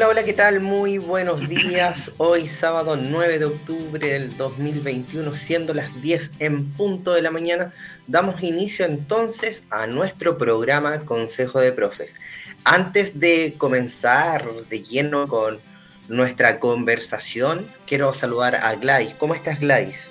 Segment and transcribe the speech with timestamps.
[0.00, 0.60] Hola, hola, ¿qué tal?
[0.60, 2.12] Muy buenos días.
[2.16, 7.74] Hoy sábado 9 de octubre del 2021, siendo las 10 en punto de la mañana,
[8.06, 12.16] damos inicio entonces a nuestro programa Consejo de Profes.
[12.64, 15.60] Antes de comenzar de lleno con
[16.08, 19.12] nuestra conversación, quiero saludar a Gladys.
[19.12, 20.08] ¿Cómo estás, Gladys?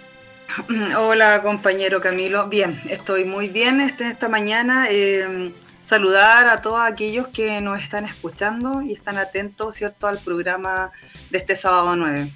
[0.99, 2.47] Hola, compañero Camilo.
[2.47, 4.85] Bien, estoy muy bien este, esta mañana.
[4.91, 10.91] Eh, saludar a todos aquellos que nos están escuchando y están atentos, ¿cierto?, al programa
[11.29, 12.31] de este sábado 9.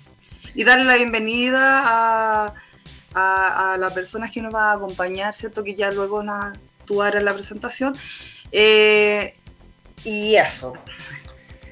[0.56, 2.54] Y darle la bienvenida a,
[3.14, 7.16] a, las personas que nos va a acompañar, ¿cierto?, que ya luego van a actuar
[7.16, 7.96] en la presentación.
[8.52, 9.36] Eh,
[10.04, 10.74] y eso,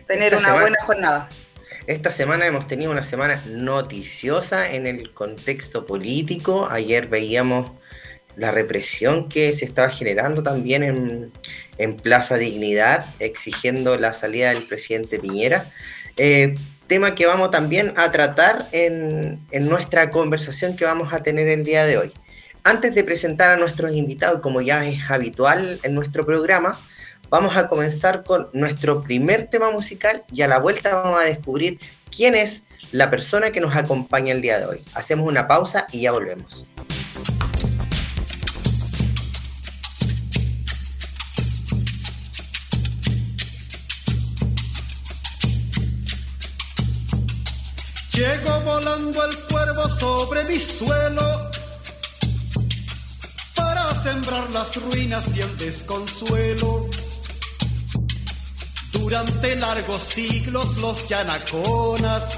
[0.07, 1.29] tener una buena jornada.
[1.87, 6.67] Esta semana hemos tenido una semana noticiosa en el contexto político.
[6.69, 7.71] Ayer veíamos
[8.35, 11.31] la represión que se estaba generando también en,
[11.97, 15.65] Plaza Dignidad, exigiendo la salida del presidente Piñera.
[16.15, 16.53] Eh,
[16.85, 21.63] tema que vamos también a tratar en, en, nuestra conversación que vamos a tener el
[21.63, 22.13] día de hoy.
[22.63, 26.77] Antes de presentar a nuestros invitados, como ya es habitual en nuestro programa,
[27.31, 31.79] vamos a comenzar con nuestro primer tema musical y a la vuelta vamos a descubrir
[32.15, 34.79] quién es la persona que nos acompaña el día de hoy.
[34.93, 36.63] Hacemos una pausa y ya volvemos.
[48.21, 51.49] Llegó volando el cuervo sobre mi suelo
[53.55, 56.87] para sembrar las ruinas y el desconsuelo.
[58.91, 62.37] Durante largos siglos los yanaconas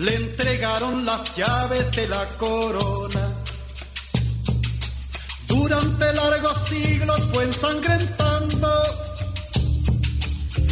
[0.00, 3.34] le entregaron las llaves de la corona.
[5.46, 8.95] Durante largos siglos fue ensangrentando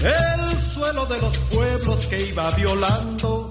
[0.05, 3.51] el suelo de los pueblos que iba violando,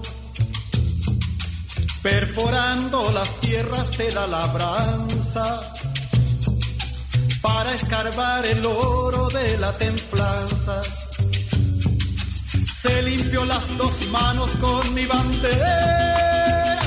[2.02, 5.72] perforando las tierras de la labranza
[7.42, 10.80] para escarbar el oro de la templanza.
[12.64, 16.80] Se limpió las dos manos con mi bandera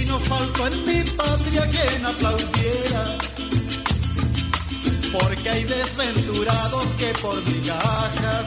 [0.00, 3.18] y no faltó en mi patria quien aplaudiera
[5.12, 8.44] porque hay desventurados que por migajas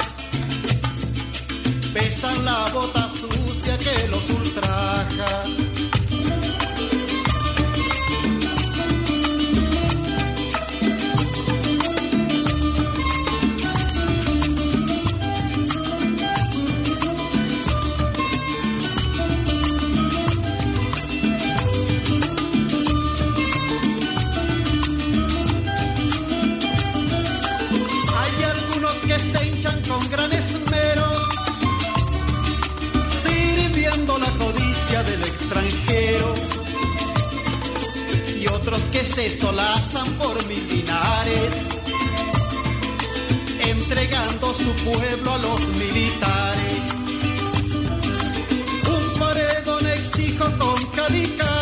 [1.94, 5.65] pesan la bota sucia que los ultraja.
[39.16, 41.78] Se solazan por mil dinares,
[43.60, 46.84] entregando su pueblo a los militares.
[48.90, 51.55] Un paredón exijo con calicanto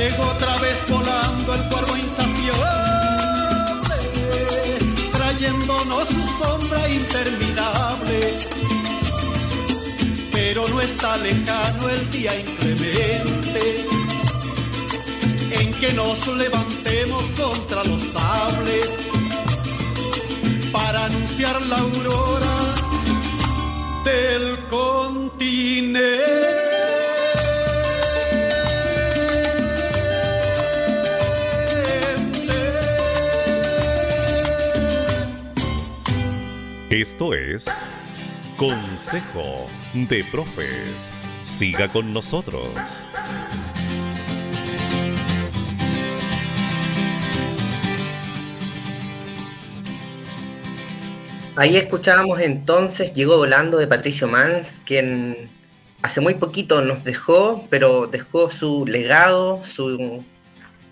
[0.00, 2.64] Llegó otra vez volando el cuervo insaciable,
[5.12, 8.38] trayéndonos su sombra interminable.
[10.32, 13.84] Pero no está lejano el día inclemente
[15.60, 18.88] en que nos levantemos contra los sables
[20.72, 22.56] para anunciar la aurora
[24.06, 26.69] del continente.
[36.90, 37.66] Esto es
[38.56, 41.12] Consejo de Profes.
[41.44, 42.66] Siga con nosotros.
[51.54, 55.48] Ahí escuchábamos entonces Llegó Volando de Patricio Mans, quien
[56.02, 60.24] hace muy poquito nos dejó, pero dejó su legado, su,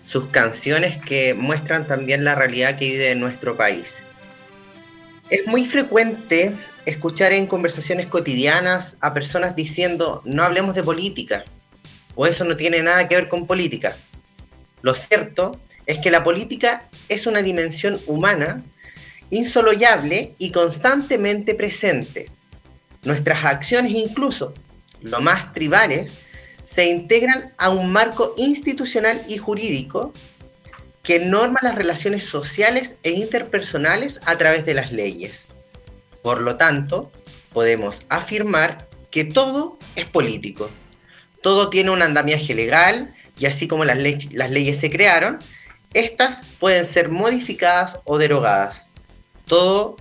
[0.05, 4.01] sus canciones que muestran también la realidad que vive en nuestro país.
[5.29, 6.55] Es muy frecuente
[6.85, 11.45] escuchar en conversaciones cotidianas a personas diciendo no hablemos de política
[12.15, 13.95] o eso no tiene nada que ver con política.
[14.81, 18.63] Lo cierto es que la política es una dimensión humana
[19.29, 22.25] insoloyable y constantemente presente.
[23.03, 24.55] Nuestras acciones incluso,
[25.01, 26.11] lo más tribales,
[26.63, 30.11] se integran a un marco institucional y jurídico
[31.03, 35.47] que norma las relaciones sociales e interpersonales a través de las leyes.
[36.21, 37.11] Por lo tanto,
[37.53, 40.69] podemos afirmar que todo es político.
[41.41, 45.39] Todo tiene un andamiaje legal y así como las, leyes se crearon,
[45.93, 48.87] estas pueden ser modificadas o derogadas.
[49.45, 49.95] Todo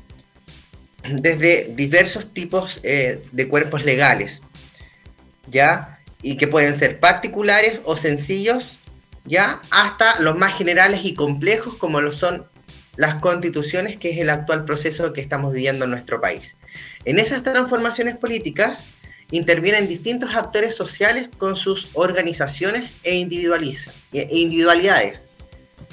[1.05, 4.43] desde diversos tipos eh, de cuerpos legales,
[5.47, 6.01] ¿ya?
[6.21, 8.79] Y que pueden ser particulares o sencillos,
[9.29, 9.61] ¿ya?
[9.71, 12.47] Hasta los más generales y complejos como lo son
[12.97, 16.57] las constituciones, que es el actual proceso que estamos viviendo en nuestro país.
[17.05, 18.89] En esas transformaciones políticas
[19.31, 25.29] intervienen distintos actores sociales con sus organizaciones e, e individualidades.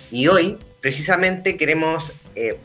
[0.09, 2.57] Y hoy, precisamente, queremos eh,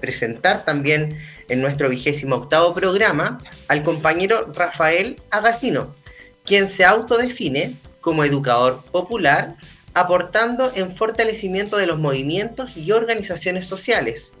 [0.00, 3.38] presentar también en nuestro vigésimo octavo programa
[3.68, 5.94] al compañero Rafael Agastino,
[6.44, 7.76] quien se autodefine
[8.08, 9.56] como educador popular
[9.92, 14.32] aportando en fortalecimiento de los movimientos y organizaciones sociales.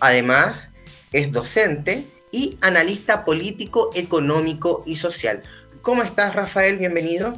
[0.00, 0.72] Además,
[1.12, 5.42] es docente y analista político, económico y social.
[5.82, 6.78] ¿Cómo estás, Rafael?
[6.78, 7.32] Bienvenido.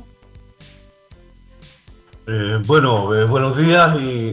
[2.28, 4.32] Eh, bueno, eh, buenos días y,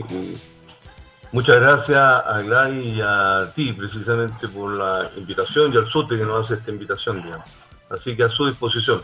[1.33, 6.24] muchas gracias a Glay y a ti precisamente por la invitación y al SUTE que
[6.24, 7.50] nos hace esta invitación, digamos.
[7.89, 9.01] Así que a su disposición.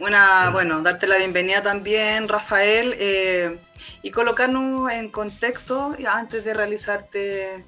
[0.00, 3.58] Una, bueno, darte la bienvenida también, Rafael, eh,
[4.02, 7.64] y colocarnos en contexto antes de realizarte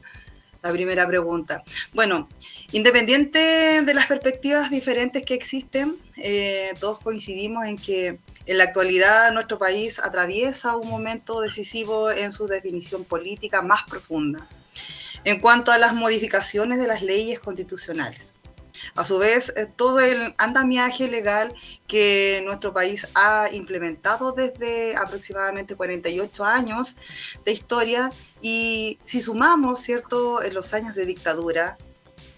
[0.63, 1.65] la primera pregunta.
[1.93, 2.29] Bueno,
[2.71, 9.33] independiente de las perspectivas diferentes que existen, eh, todos coincidimos en que en la actualidad
[9.33, 14.47] nuestro país atraviesa un momento decisivo en su definición política más profunda
[15.25, 18.35] en cuanto a las modificaciones de las leyes constitucionales.
[18.95, 21.55] A su vez, eh, todo el andamiaje legal
[21.87, 26.97] que nuestro país ha implementado desde aproximadamente 48 años
[27.45, 28.11] de historia
[28.41, 31.79] y si sumamos, ¿cierto?, en los años de dictadura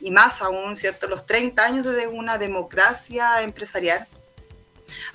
[0.00, 4.08] y más aún, ¿cierto?, los 30 años de una democracia empresarial,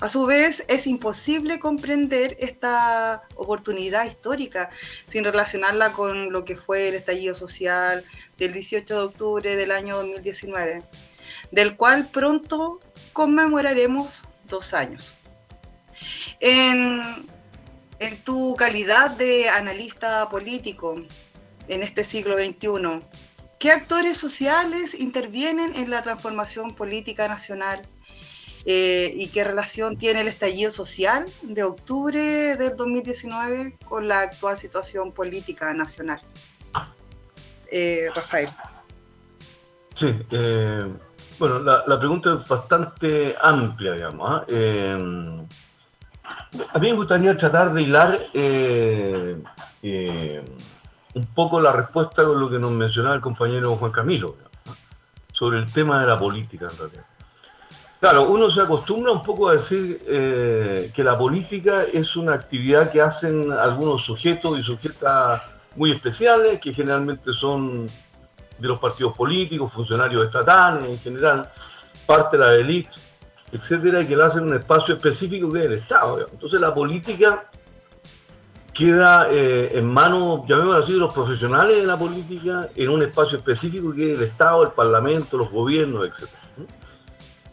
[0.00, 4.70] a su vez, es imposible comprender esta oportunidad histórica
[5.06, 8.04] sin relacionarla con lo que fue el estallido social
[8.36, 10.84] del 18 de octubre del año 2019
[11.50, 12.80] del cual pronto
[13.12, 15.14] conmemoraremos dos años.
[16.40, 17.26] En,
[18.24, 21.02] tu calidad de analista político
[21.66, 23.02] en este siglo XXI,
[23.58, 27.82] ¿qué actores sociales intervienen en la transformación política nacional?
[28.64, 34.58] Eh, ¿Y qué relación tiene el estallido social de octubre del 2019 con la actual
[34.58, 36.20] situación política nacional?
[37.70, 38.48] Eh, Rafael.
[39.94, 40.92] Sí, eh,
[41.38, 44.28] bueno, la, pregunta es bastante amplia, digamos.
[44.28, 44.44] ¿ah?
[44.48, 44.98] Eh,
[46.72, 49.40] a mí me gustaría tratar de hilar eh,
[49.82, 50.44] eh,
[51.14, 54.36] un poco la respuesta con lo que nos mencionaba el compañero Juan Camilo,
[55.32, 57.04] sobre el tema de la política en realidad.
[58.00, 59.98] Claro, uno se acostumbra un poco a decir
[60.94, 65.42] que la política es una actividad que hacen algunos sujetos y sujetas
[65.74, 67.88] muy especiales, que generalmente son
[68.58, 71.50] de los partidos políticos, funcionarios estatales en general,
[72.06, 72.96] parte de la élite,
[73.52, 76.26] etcétera, y que lo hacen en un espacio específico que es el Estado.
[76.30, 77.48] Entonces la política
[78.72, 83.36] queda eh, en manos, llamémoslo así, de los profesionales de la política en un espacio
[83.36, 86.38] específico que es el Estado, el Parlamento, los gobiernos, etcétera.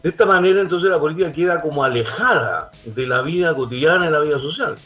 [0.06, 4.20] De esta manera, entonces, la política queda como alejada de la vida cotidiana y la
[4.20, 4.76] vida social.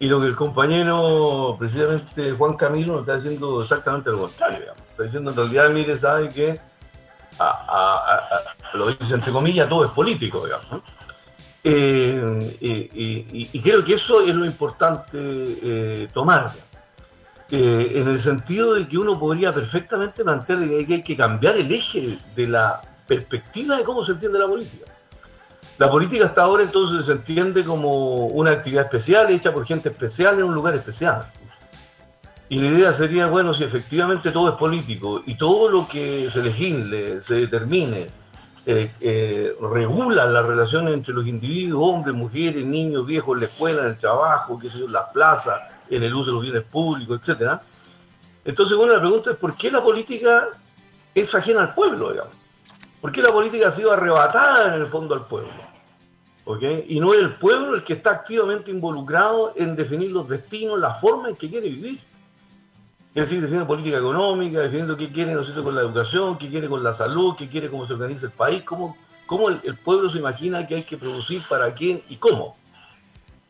[0.00, 4.72] Y lo que el compañero, precisamente Juan Camilo, está haciendo exactamente lo contrario.
[4.90, 6.60] Está diciendo en realidad, mire, sabe que,
[8.74, 10.82] lo dice entre comillas, todo es político, digamos.
[11.64, 16.50] Eh, y, creo que eso es lo importante eh, tomar.
[17.50, 21.72] Eh, en el sentido de que uno podría perfectamente plantear que hay que cambiar el
[21.72, 24.92] eje de la perspectiva de cómo se entiende la política.
[25.78, 30.36] La política hasta ahora entonces se entiende como una actividad especial hecha por gente especial
[30.38, 31.28] en un lugar especial.
[32.48, 36.42] Y la idea sería, bueno, si efectivamente todo es político y todo lo que se
[36.42, 38.08] legisle, se determine,
[38.66, 43.82] eh, eh, regula las relaciones entre los individuos, hombres, mujeres, niños, viejos, en la escuela,
[43.82, 46.64] en el trabajo, qué sé yo, en las plazas, en el uso de los bienes
[46.64, 47.60] públicos, etc.
[48.44, 50.48] Entonces, bueno, la pregunta es ¿por qué la política
[51.14, 52.34] es ajena al pueblo, digamos?
[53.00, 55.67] ¿Por qué la política ha sido arrebatada en el fondo al pueblo?
[56.88, 60.94] Y no es el pueblo el que está activamente involucrado en definir los destinos, la
[60.94, 62.00] forma en que quiere vivir.
[63.14, 66.82] Es decir, definiendo política económica, definiendo qué quiere ¿no con la educación, qué quiere con
[66.82, 70.66] la salud, qué quiere cómo se organiza el país, cómo, cómo el, pueblo se imagina
[70.66, 72.56] que hay que producir, para quién y cómo.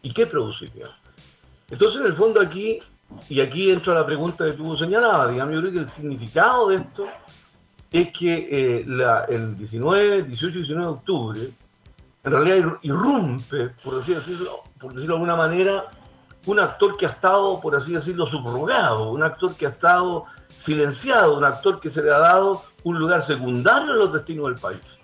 [0.03, 0.73] Y qué producir.
[1.71, 2.81] Entonces, en el fondo aquí,
[3.29, 6.77] y aquí entra la pregunta que tú señalabas, digamos, yo creo que el significado de
[6.77, 7.07] esto
[7.93, 8.87] es que eh,
[9.29, 11.41] el 19, 18 y 19 de octubre,
[12.25, 15.85] en realidad irrumpe, por, decirlo, por decirlo de alguna manera,
[16.47, 21.37] un actor que ha estado, por así decirlo, subrogado, un actor que ha estado silenciado,
[21.37, 24.99] un actor que se le ha dado un lugar secundario en los destinos del país.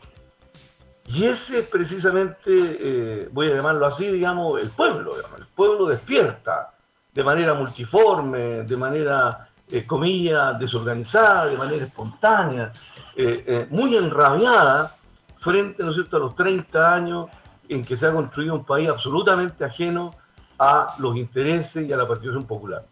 [1.06, 5.12] Y ese precisamente, eh, voy a llamarlo así, digamos, el pueblo.
[5.16, 6.72] El pueblo despierta
[7.12, 12.72] de manera multiforme, de manera, eh, comillas, desorganizada, de manera espontánea,
[13.16, 14.96] eh, muy enrabiada
[15.44, 17.28] frente, ¿no es cierto?, a los 30 años
[17.68, 20.10] en que se ha construido un país absolutamente ajeno
[20.58, 22.84] a los intereses y a la participación popular.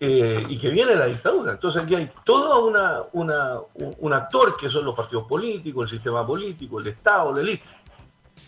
[0.00, 1.52] Eh, y que viene la dictadura.
[1.52, 6.80] Entonces aquí hay todo una, un, actor que son los partidos políticos, el sistema político,
[6.80, 7.64] el Estado, la élite.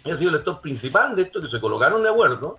[0.04, 2.58] Y ha sido el actor principal de esto, que se colocaron de acuerdo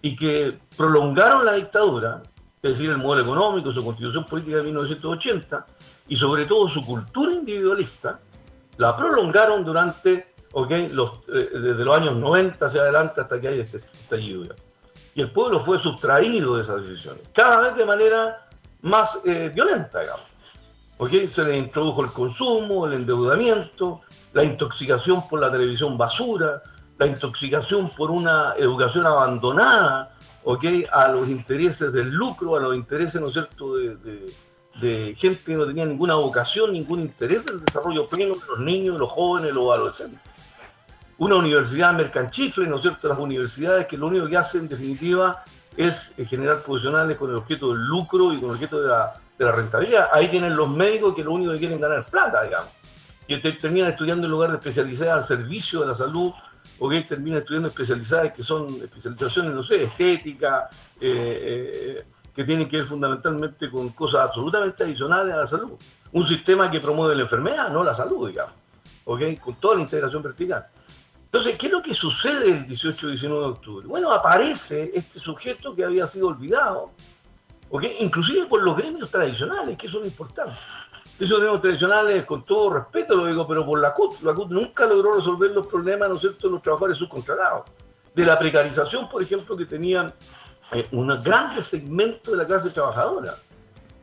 [0.00, 2.22] y que prolongaron la dictadura,
[2.62, 5.66] es decir, el modelo económico, su constitución política de 1980
[6.08, 8.20] y sobre todo su cultura individualista,
[8.76, 13.60] la prolongaron durante, okay, los, eh, desde los años 90 hacia adelante hasta que hay
[13.60, 14.54] este estallido
[15.14, 18.46] y el pueblo fue sustraído de esas decisiones, cada vez de manera
[18.82, 20.26] más eh, violenta, digamos.
[20.96, 24.00] porque Se le introdujo el consumo, el endeudamiento,
[24.32, 26.62] la intoxicación por la televisión basura,
[26.98, 30.14] la intoxicación por una educación abandonada,
[30.44, 30.86] ¿okay?
[30.90, 34.26] a los intereses del lucro, a los intereses, ¿no es cierto?, de
[34.80, 39.10] gente que no tenía ninguna vocación, ningún interés del desarrollo pleno de los niños, los
[39.10, 40.20] jóvenes, los adolescentes
[41.22, 43.06] una universidad mercanchifle, ¿no es cierto?
[43.06, 45.44] Las universidades que lo único que hacen en definitiva
[45.76, 49.12] es eh, generar profesionales con el objeto del lucro y con el objeto de la,
[49.38, 50.08] rentabilidad.
[50.12, 52.68] Ahí tienen los médicos que lo único que quieren ganar es plata, digamos.
[53.26, 56.32] Que terminan estudiando en lugar de especializadas al servicio de la salud,
[56.78, 60.68] o que terminan estudiando especializadas que son especializaciones, no sé, estética,
[61.00, 65.72] eh, eh, que tienen que ver fundamentalmente con cosas absolutamente adicionales a la salud.
[66.12, 68.54] Un sistema que promueve la enfermedad, no la salud, digamos.
[69.04, 69.20] ¿ok?
[69.40, 70.66] Con toda la integración vertical.
[71.24, 73.86] Entonces, ¿qué es lo que sucede el 18 y 19 de octubre?
[73.86, 76.90] Bueno, aparece este sujeto que había sido olvidado,
[78.00, 80.58] inclusive por los gremios tradicionales, que son importantes.
[81.18, 84.86] Esos gremios tradicionales, con todo respeto lo digo, pero por la CUT, la CUT nunca
[84.86, 87.62] logró resolver los problemas, ¿no es cierto?, de los trabajadores subcontratados.
[88.14, 90.12] De la precarización, por ejemplo, que tenían
[90.72, 93.36] eh, un gran segmento de la clase trabajadora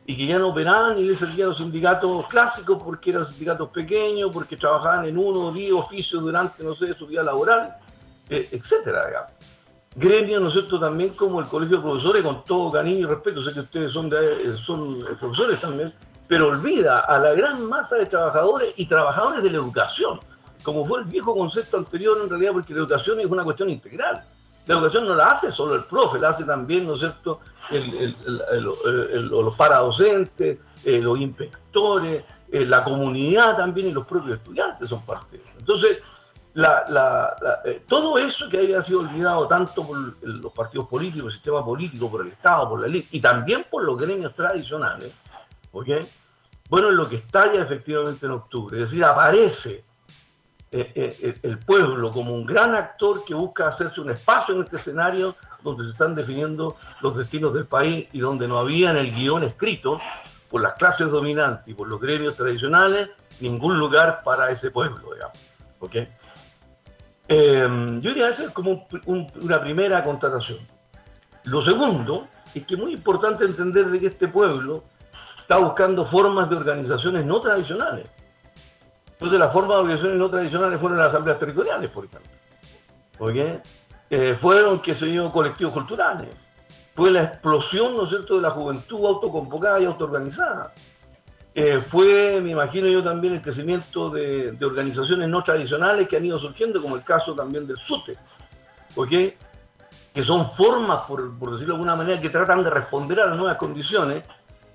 [0.06, 4.30] y que ya no operaban y les servían los sindicatos clásicos porque eran sindicatos pequeños,
[4.32, 7.76] porque trabajaban en uno o diez oficios durante, no sé, su vida laboral,
[8.28, 9.28] eh, etcétera.
[9.94, 13.42] Gremios, ¿no es cierto?, también como el Colegio de Profesores, con todo cariño y respeto,
[13.42, 15.92] sé que ustedes son, de, son profesores también,
[16.26, 20.20] pero olvida a la gran masa de trabajadores y trabajadores de la educación,
[20.62, 24.22] como fue el viejo concepto anterior en realidad, porque la educación es una cuestión integral.
[24.70, 29.56] La educación no la hace solo el profe, la hace también, ¿no es cierto?, los
[29.56, 35.42] paradocentes, eh, los inspectores, eh, la comunidad también y los propios estudiantes son parte de
[35.42, 35.52] eso.
[35.58, 35.98] Entonces,
[37.64, 42.08] eh, todo eso que haya sido olvidado tanto por los partidos políticos, el sistema político,
[42.08, 45.12] por el Estado, por la ley, y también por los gremios tradicionales,
[45.72, 45.88] ¿ok?
[46.68, 49.82] Bueno, es lo que estalla efectivamente en octubre, es decir, aparece
[50.72, 55.84] el pueblo como un gran actor que busca hacerse un espacio en este escenario donde
[55.84, 60.00] se están definiendo los destinos del país y donde no había en el guion escrito
[60.48, 63.10] por las clases dominantes y por los gremios tradicionales
[63.40, 65.38] ningún lugar para ese pueblo, digamos.
[65.80, 66.08] ¿Okay?
[67.28, 68.86] Em, yo diría que es como
[69.36, 70.58] una primera contratación.
[71.44, 74.84] Lo segundo es que es muy importante entender de que este pueblo
[75.40, 78.08] está buscando formas de organizaciones no tradicionales.
[79.20, 82.32] Entonces las formas de organizaciones no tradicionales fueron las asambleas territoriales, por ejemplo.
[83.18, 83.60] ¿Okay?
[84.08, 86.34] Eh, fueron, qué sé yo, colectivos culturales.
[86.94, 90.72] Fue la explosión, ¿no es cierto?, de la juventud autoconvocada y autoorganizada.
[91.54, 96.40] Eh, fue, me imagino yo también, el crecimiento de, organizaciones no tradicionales que han ido
[96.40, 98.16] surgiendo, como el caso también del SUTE,
[100.14, 103.58] que son formas, por, decirlo de alguna manera, que tratan de responder a las nuevas
[103.58, 104.24] condiciones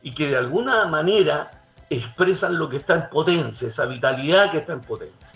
[0.04, 1.50] y que de alguna manera
[1.90, 5.32] expresan lo que está en potencia, esa vitalidad que está en potencia.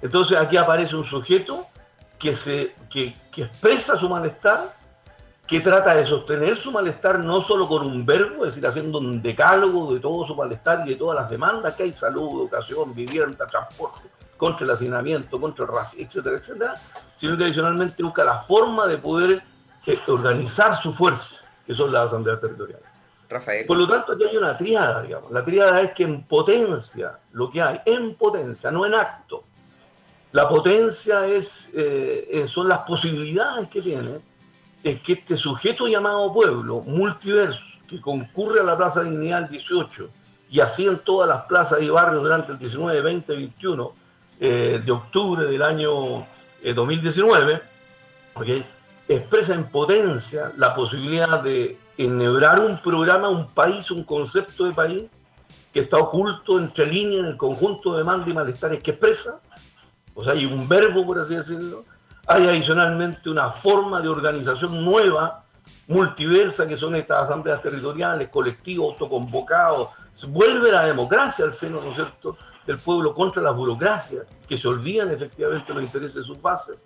[0.00, 1.66] Entonces aquí aparece un sujeto
[2.18, 4.76] que, se, que, expresa su malestar,
[5.46, 9.22] que trata de sostener su malestar no solo con un verbo, es decir, haciendo un
[9.22, 13.46] decálogo de todo su malestar y de todas las demandas que hay, salud, educación, vivienda,
[13.46, 16.74] transporte, contra el hacinamiento, contra el racismo, etcétera, etcétera,
[17.18, 19.42] sino que adicionalmente busca la forma de poder
[19.86, 21.36] eh, organizar su fuerza,
[21.66, 22.87] que son las asambleas territoriales.
[23.66, 25.30] Por lo tanto, aquí hay una triada, digamos.
[25.30, 29.44] La triada es que en potencia, lo que hay, en potencia, no en acto.
[30.32, 34.20] La potencia es, eh, son las posibilidades que tiene
[34.82, 40.08] es que este sujeto llamado pueblo, multiverso, que concurre a la Plaza Dignidad el 18
[40.50, 43.92] y así en todas las plazas y barrios durante el 19, 20, 21
[44.38, 46.24] de octubre del año
[46.62, 47.60] 2019,
[48.46, 48.64] eh,
[49.08, 55.04] expresa en potencia la posibilidad de enhebrar un programa, un país, un concepto de país
[55.72, 59.40] que está oculto entre líneas en el conjunto de demandas y malestares que expresa,
[60.14, 61.84] o sea, hay un verbo, por así decirlo,
[62.26, 65.44] hay adicionalmente una forma de organización nueva,
[65.86, 69.88] multiversa, que son estas asambleas territoriales, colectivos, autoconvocados.
[70.28, 72.36] Vuelve la democracia al seno, ¿no es cierto?,
[72.66, 76.76] del pueblo contra las burocracias, que se olvidan efectivamente los intereses de sus bases.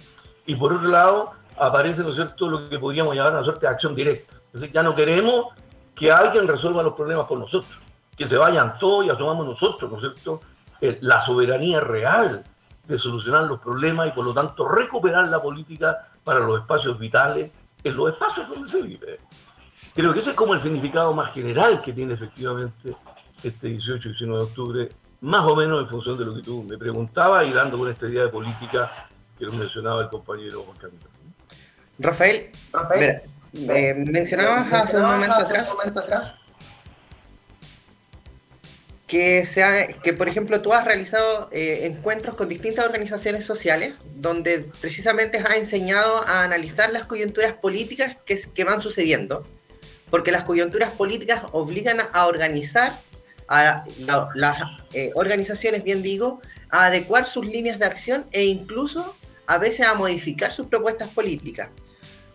[0.46, 3.72] Y por otro lado, aparece, ¿no es cierto?, lo que podríamos llamar una suerte de
[3.72, 4.36] acción directa.
[4.52, 5.46] Es decir, ya no queremos
[5.94, 7.78] que alguien resuelva los problemas por nosotros,
[8.16, 10.40] que se vayan todos y asumamos nosotros, ¿no es cierto?,
[10.80, 12.42] eh, la soberanía real
[12.86, 17.50] de solucionar los problemas y por lo tanto recuperar la política para los espacios vitales
[17.84, 19.20] en los espacios donde se vive.
[19.94, 22.96] Creo que ese es como el significado más general que tiene efectivamente
[23.42, 24.88] este 18 y 19 de octubre,
[25.20, 28.06] más o menos en función de lo que tú me preguntabas y dando con esta
[28.06, 31.06] idea de política que lo mencionaba el compañero Juan Camilo.
[31.98, 33.22] Rafael, Rafael
[33.54, 36.36] eh, mencionabas hace un momento atrás
[39.12, 44.70] que, sea, que por ejemplo tú has realizado eh, encuentros con distintas organizaciones sociales donde
[44.80, 49.46] precisamente has enseñado a analizar las coyunturas políticas que, que van sucediendo,
[50.08, 52.98] porque las coyunturas políticas obligan a organizar
[53.48, 53.84] a
[54.34, 54.62] las
[54.94, 59.14] eh, organizaciones, bien digo, a adecuar sus líneas de acción e incluso
[59.46, 61.68] a veces a modificar sus propuestas políticas.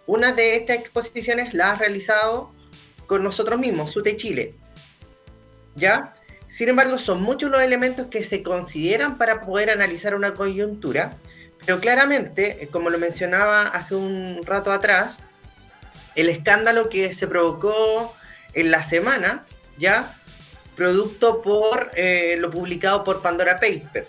[0.08, 2.56] Una de estas exposiciones la has realizado
[3.06, 4.56] con nosotros mismos, SUTE Chile.
[5.76, 6.14] ¿Ya?
[6.48, 11.12] Sin embargo, son muchos los elementos que se consideran para poder analizar una coyuntura,
[11.66, 15.18] pero claramente, eh, como lo mencionaba hace un rato atrás,
[16.16, 18.16] el escándalo que se provocó
[18.54, 19.46] en la semana,
[19.78, 20.16] ya,
[20.78, 24.08] producto por eh, lo publicado por Pandora Paper,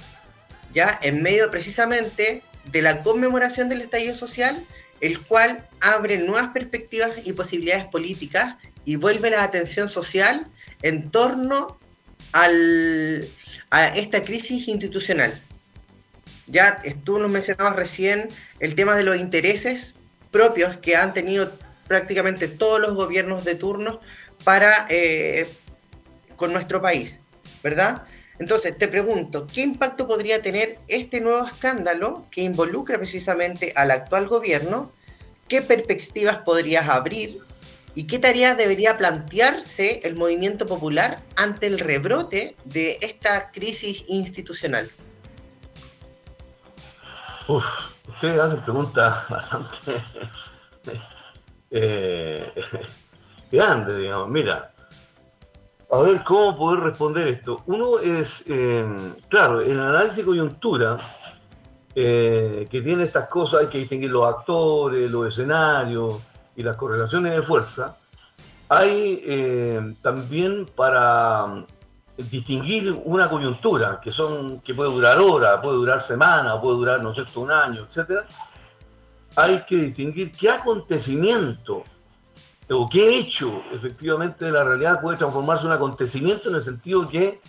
[0.72, 4.64] ya, en medio precisamente de la conmemoración del estallido social,
[5.00, 10.46] el cual abre nuevas perspectivas y posibilidades políticas y vuelve la atención social
[10.82, 11.78] en torno
[12.32, 15.40] a esta crisis institucional.
[16.46, 18.28] Ya tú nos mencionabas recién
[18.60, 19.94] el tema de los intereses
[20.30, 21.52] propios que han tenido
[21.86, 24.00] prácticamente todos los gobiernos de turno
[24.44, 25.48] para eh,
[26.36, 27.18] con nuestro país,
[27.62, 28.04] ¿verdad?
[28.38, 34.28] Entonces, te pregunto, ¿qué impacto podría tener este nuevo escándalo que involucra precisamente al actual
[34.28, 34.92] gobierno?
[35.48, 37.38] ¿Qué perspectivas podrías abrir
[37.98, 44.88] ¿Y qué tarea debería plantearse el movimiento popular ante el rebrote de esta crisis institucional?
[47.48, 47.64] Uf,
[48.06, 50.02] usted hace preguntas bastante
[51.72, 52.52] eh,
[53.50, 54.28] grandes, digamos.
[54.28, 54.72] Mira,
[55.90, 57.62] a ver cómo poder responder esto.
[57.66, 58.86] Uno es, eh,
[59.28, 60.98] claro, el análisis de coyuntura,
[61.94, 66.20] eh, que tiene estas cosas, hay que distinguir los actores, los escenarios,
[66.58, 67.96] y las correlaciones de fuerza,
[68.68, 71.66] hay eh, también para mm,
[72.30, 77.14] distinguir una coyuntura que son que puede durar horas, puede durar semanas, puede durar no
[77.14, 78.26] sé un año, etcétera.
[79.36, 81.84] Hay que distinguir qué acontecimiento
[82.70, 87.08] o qué hecho efectivamente de la realidad puede transformarse en un acontecimiento en el sentido
[87.08, 87.40] que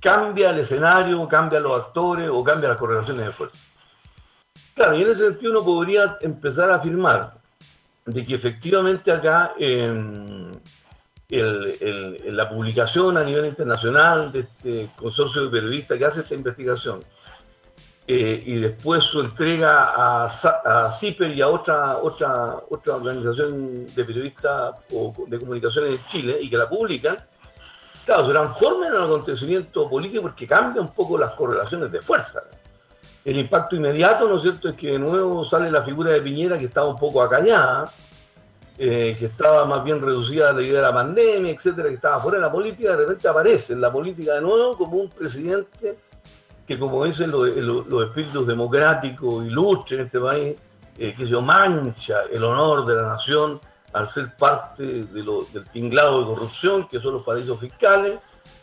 [0.00, 3.58] cambia el escenario, cambia los actores o cambia las correlaciones de fuerza.
[4.74, 7.34] Claro, y en ese sentido uno podría empezar a afirmar
[8.06, 9.54] de que efectivamente acá
[11.28, 17.00] la publicación a nivel internacional de este consorcio de periodistas que hace esta investigación
[18.12, 24.04] eh, y después su entrega a, a CIPER y a otra, otra, otra organización de
[24.04, 27.16] periodistas o de comunicaciones de Chile y que la publican,
[28.04, 32.42] claro, se transforma en un acontecimiento político porque cambia un poco las correlaciones de fuerza.
[33.24, 36.58] El impacto inmediato, ¿no es cierto?, es que de nuevo sale la figura de Piñera
[36.58, 37.84] que estaba un poco acallada,
[38.76, 42.18] eh, que estaba más bien reducida a la idea de la pandemia, etcétera, que estaba
[42.18, 45.96] fuera de la política, de repente aparece en la política de nuevo como un presidente
[46.70, 47.48] que, como dicen los,
[48.06, 50.56] espíritus democráticos ilustres en este país,
[50.96, 53.58] eh, que se mancha el honor de la nación
[53.92, 58.20] al ser parte de del tinglado de corrupción, que son los paraísos fiscales,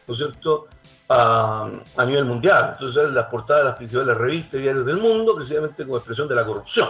[0.07, 0.67] ¿no es cierto?,
[1.09, 1.69] a,
[2.05, 2.77] nivel mundial.
[2.79, 6.35] Entonces, las portadas de las principales revistas y diarios del mundo, precisamente como expresión de
[6.35, 6.87] la corrupción.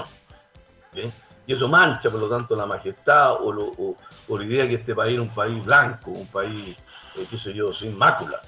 [1.47, 5.15] Y eso mancha, por lo tanto, la majestad o, lo, la idea que este país
[5.15, 6.77] es un país blanco, un país,
[7.15, 8.39] eh, qué sé yo, sin mácula.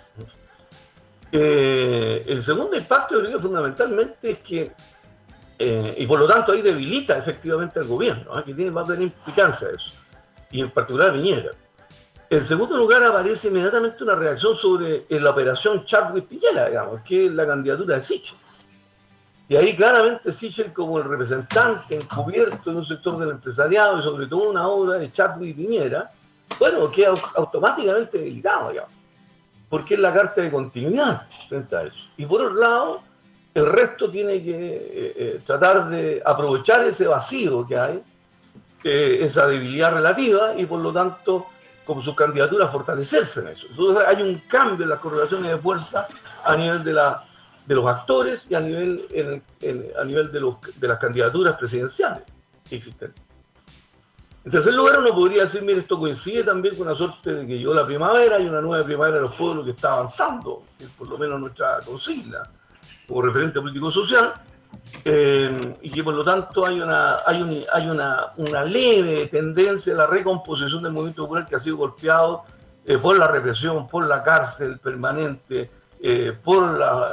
[1.32, 4.72] Eh, el segundo impacto, yo creo, fundamentalmente es que
[5.62, 8.44] eh, y por lo tanto ahí debilita efectivamente al gobierno, ¿eh?
[8.46, 9.92] que tiene más de implicancia eso,
[10.52, 11.52] y en particular Viñera.
[12.30, 17.32] En segundo lugar aparece inmediatamente una reacción sobre la operación Chadwick Piñera, digamos, que es
[17.34, 18.38] la candidatura de Sichel.
[19.50, 24.28] Y ahí claramente Sichel como el representante encubierto en un sector del empresariado y sobre
[24.28, 26.10] todo una obra de Chadwick Piñera,
[26.58, 28.94] bueno, queda automáticamente debilitado, digamos,
[29.70, 31.98] porque es la carta de continuidad frente a eso.
[32.18, 33.02] Y por otro lado,
[33.54, 38.04] el resto tiene que eh, eh, tratar de aprovechar ese vacío que hay,
[38.84, 41.48] esa debilidad relativa, y por lo tanto,
[41.86, 43.68] como su candidatura, fortalecerse en eso.
[43.70, 46.08] Entonces hay un cambio en las correlaciones de fuerza
[46.44, 47.24] a nivel de, la,
[47.66, 49.06] de los actores y a nivel,
[50.00, 52.24] a nivel de, de las candidaturas presidenciales
[52.70, 53.14] que existen.
[54.46, 57.58] En tercer lugar, uno podría decir, mire, esto coincide también con una suerte de que
[57.58, 60.90] llegó la primavera y una nueva primavera de los pueblos que está avanzando, que es
[60.92, 62.44] por lo menos nuestra consigna
[63.06, 64.34] como referente político-social,
[65.04, 69.98] eh, y que por lo tanto hay una, hay, hay una, una, leve tendencia a
[69.98, 72.44] la recomposición del movimiento popular que ha sido golpeado
[72.86, 75.70] eh, por la represión, por la cárcel permanente,
[76.02, 77.10] eh, por, la,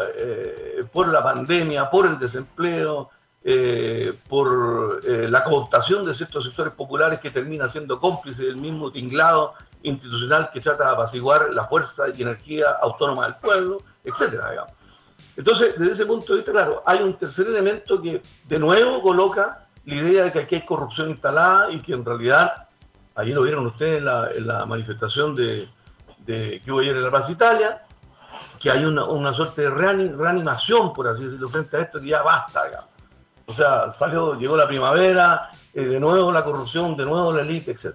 [0.93, 3.11] por la pandemia, por el desempleo,
[4.29, 10.51] por la cooptación de ciertos sectores populares que termina siendo cómplice del mismo tinglado institucional
[10.53, 14.73] que trata de apaciguar la fuerza y energía autónoma del pueblo, etcétera, digamos.
[15.37, 19.67] Entonces, desde ese punto de vista, claro, hay un tercer elemento que de nuevo coloca
[19.85, 22.69] la idea de que aquí hay corrupción instalada y que en realidad,
[23.15, 25.69] allí lo vieron ustedes en la, manifestación de,
[26.27, 27.83] que hubo ayer en la Plaza Italia,
[28.59, 32.23] que hay una, una suerte de reanimación, por así decirlo, frente a esto, que ya
[32.23, 32.96] basta, digamos.
[33.47, 37.71] O sea, salió, llegó la primavera, eh, de nuevo la corrupción, de nuevo la élite,
[37.71, 37.95] etc.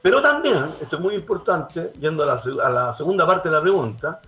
[0.00, 3.62] Pero también, esto es muy importante, yendo a la, a la segunda parte de la
[3.62, 4.20] pregunta,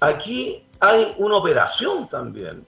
[0.00, 2.64] aquí hay una operación también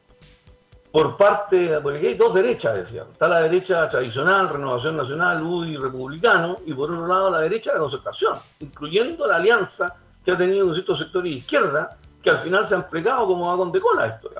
[0.96, 3.08] por parte, porque aquí hay dos derechas, decían.
[3.12, 7.76] Está la derecha tradicional, Renovación Nacional, UDI, Republicano, y por otro lado la derecha de
[7.76, 11.90] la concertación, incluyendo la alianza que ha tenido con ciertos sectores de izquierda,
[12.22, 14.30] que al final se han plegado como va con decola esto.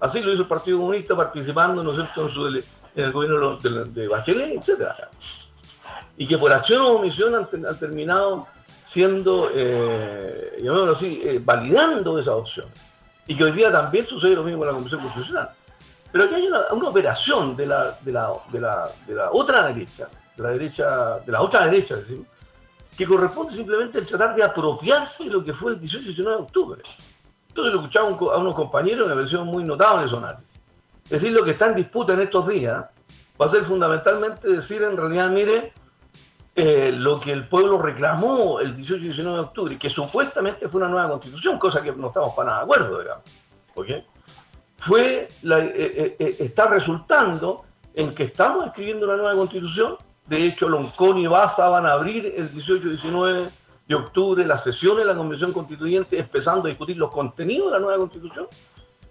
[0.00, 2.64] Así lo hizo el Partido Comunista participando, ¿no En,
[2.96, 4.90] el gobierno de, Bachelet, etc.
[6.16, 8.46] Y que por acción o omisión han, terminado
[8.84, 12.94] siendo, eh, llamémoslo así, eh, validando esas opciones
[13.26, 15.48] y que hoy día también sucede lo mismo con la Comisión Constitucional.
[16.12, 20.50] Pero aquí hay una, operación de la, de, la, de, la, otra derecha, de la
[20.50, 22.26] derecha, de la otra derecha, decimos,
[22.96, 26.36] que corresponde simplemente el tratar de apropiarse de lo que fue el 18 y 19
[26.36, 26.82] de octubre.
[27.54, 30.60] Entonces lo escuchaba a unos compañeros, una versión muy notable de análisis.
[31.04, 32.84] Es decir, lo que está en disputa en estos días
[33.40, 35.72] va a ser fundamentalmente decir en realidad, mire,
[36.56, 40.80] eh, lo que el pueblo reclamó el 18 y 19 de octubre, que supuestamente fue
[40.80, 43.22] una nueva constitución, cosa que no estamos para nada de acuerdo, digamos,
[44.78, 49.96] fue eh, eh, está resultando en que estamos escribiendo una nueva constitución.
[50.26, 53.48] De hecho, Loncón y Baza van a abrir el 18 y 19
[53.86, 57.78] de octubre las sesiones de la Convención Constituyente, empezando a discutir los contenidos de la
[57.80, 58.46] nueva constitución.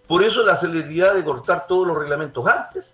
[0.08, 2.94] Por eso la celeridad de cortar todos los reglamentos antes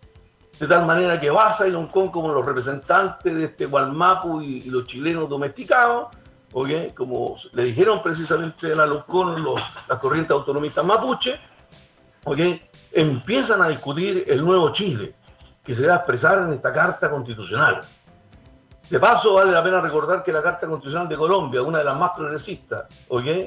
[0.59, 4.85] de tal manera que Baza y Loncón, como los representantes de este Gualmapu y, los
[4.85, 6.09] chilenos domesticados,
[6.95, 11.39] como le dijeron precisamente a Loncón los, las corrientes autonomistas mapuche,
[12.91, 15.15] empiezan a discutir el nuevo Chile,
[15.63, 17.79] que se va a expresar en esta Carta Constitucional.
[18.89, 21.95] De paso, vale la pena recordar que la Carta Constitucional de Colombia, una de las
[21.95, 22.85] más progresistas,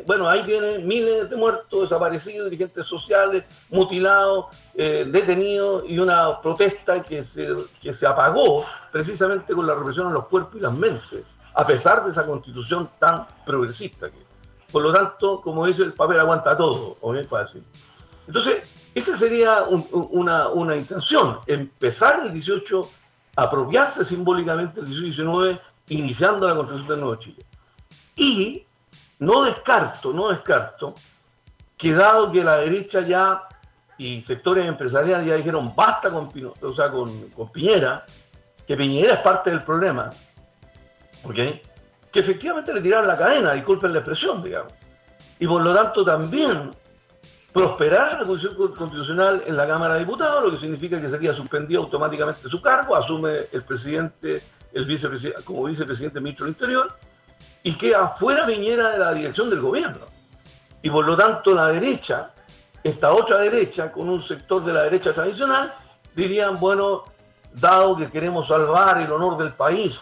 [0.06, 7.02] bueno, ahí tiene miles de muertos, desaparecidos, dirigentes sociales, mutilados, eh, detenidos y una protesta
[7.02, 7.48] que se,
[7.80, 11.24] que se apagó precisamente con la represión a los cuerpos y las mentes,
[11.54, 14.06] a pesar de esa constitución tan progresista.
[14.10, 14.24] Que,
[14.70, 16.96] por lo tanto, como dice, el papel aguanta todo,
[18.28, 22.88] Entonces, esa sería una, una intención, empezar el 18
[23.36, 27.44] apropiarse simbólicamente el 18-19, iniciando la construcción del Nuevo Chile.
[28.16, 28.64] Y
[29.18, 30.94] no descarto, no descarto,
[31.76, 33.48] que dado que la derecha ya
[33.98, 36.28] y sectores empresariales ya dijeron basta con,
[36.60, 38.04] o sea, con, Piñera,
[38.66, 40.10] que Piñera es parte del problema,
[41.24, 41.34] ¿ok?
[41.34, 44.72] Que efectivamente le tiraron la cadena, disculpen la expresión, digamos.
[45.38, 46.70] Y por lo tanto también
[47.52, 51.82] prosperar la Constitución Constitucional en la Cámara de Diputados, lo que significa que sería suspendido
[51.82, 56.88] automáticamente su cargo, asume el presidente, el vicepresidente, como vicepresidente ministro del Interior,
[57.62, 60.06] y queda fuera Viñera de la dirección del gobierno.
[60.82, 62.30] Y por lo tanto la derecha,
[62.82, 65.74] esta otra derecha, con un sector de la derecha tradicional,
[66.14, 67.04] dirían, bueno,
[67.52, 70.00] dado que queremos salvar el honor del país,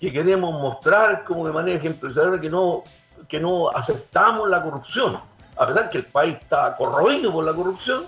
[0.00, 2.84] que queremos mostrar como de manera ejemplar que no,
[3.28, 5.20] que no aceptamos la corrupción,
[5.60, 8.06] a pesar que el país está corroído por la corrupción,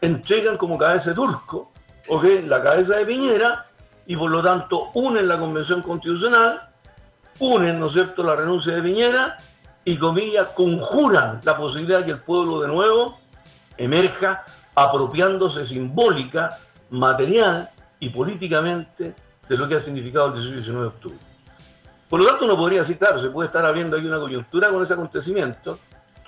[0.00, 1.70] entregan como cabeza de turco,
[2.08, 2.46] ¿okay?
[2.46, 3.66] la cabeza de Piñera,
[4.06, 6.62] y por lo tanto unen la Convención Constitucional,
[7.40, 9.36] unen, ¿no es cierto?, la renuncia de Piñera
[9.84, 13.18] y, comillas, conjuran la posibilidad de que el pueblo de nuevo
[13.76, 16.56] emerja apropiándose simbólica,
[16.88, 17.68] material
[18.00, 19.14] y políticamente
[19.46, 21.18] de lo que ha significado el 19 de octubre.
[22.08, 24.82] Por lo tanto, uno podría decir, claro, se puede estar habiendo aquí una coyuntura con
[24.82, 25.78] ese acontecimiento,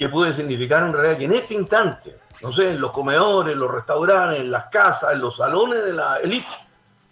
[0.00, 3.60] que puede significar en realidad que en este instante, no sé, en los comedores, en
[3.60, 6.48] los restaurantes, en las casas, en los salones de la élite,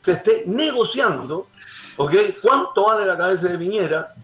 [0.00, 1.48] se esté negociando,
[1.98, 2.14] ¿ok?
[2.40, 4.14] ¿Cuánto vale la cabeza de Piñera?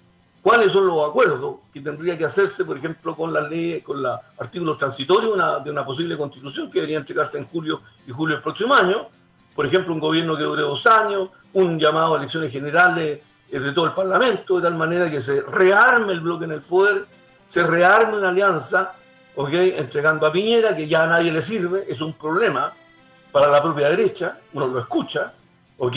[0.41, 4.19] ¿Cuáles son los acuerdos que tendría que hacerse, por ejemplo, con las leyes, con los
[4.39, 8.73] artículos transitorios de una posible constitución que debería entregarse en julio y julio del próximo
[8.73, 9.09] año?
[9.55, 13.21] Por ejemplo, un gobierno que dure dos años, un llamado a elecciones generales
[13.53, 16.63] eh, de todo el Parlamento, de tal manera que se rearme el bloque en el
[16.63, 17.05] poder
[17.55, 18.95] se rearme una alianza,
[19.37, 19.51] ¿ok?
[19.53, 22.73] Entregando a Piñera, que ya a nadie le sirve, es un problema
[23.31, 25.33] para la propia derecha, uno lo escucha,
[25.79, 25.97] ¿ok?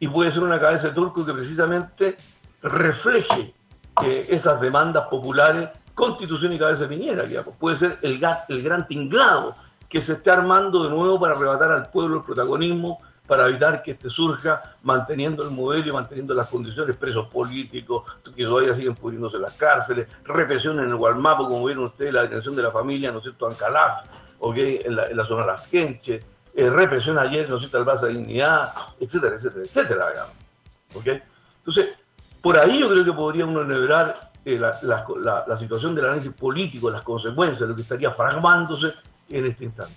[0.00, 2.16] Y puede ser una cabeza de turco que precisamente
[2.60, 3.54] refleje
[4.02, 7.54] esas demandas populares, constitución y cabeza de Piñera, digamos.
[7.54, 9.54] Puede ser el, el gran tinglado
[9.88, 13.92] que se está armando de nuevo para arrebatar al pueblo el protagonismo para evitar que
[13.92, 18.02] este surja manteniendo el modelo y manteniendo las condiciones, presos políticos,
[18.34, 22.56] que todavía siguen pudriéndose las cárceles, represión en el Gualmapo, como vieron ustedes, la detención
[22.56, 24.04] de la familia, ¿no es cierto?, Ancalaf,
[24.40, 24.80] ¿okay?
[24.84, 28.14] en, la, zona de las Quenches, eh, represión ayer, ¿no es cierto?, al Plaza de
[28.14, 30.34] Dignidad, etcétera, etcétera, etcétera, digamos.
[30.96, 31.22] ¿okay?
[31.58, 31.94] Entonces,
[32.42, 37.04] por ahí yo creo que podría uno enhebrar eh, la, situación del análisis político, las
[37.04, 38.92] consecuencias, lo que estaría fraguándose
[39.28, 39.94] en este instante.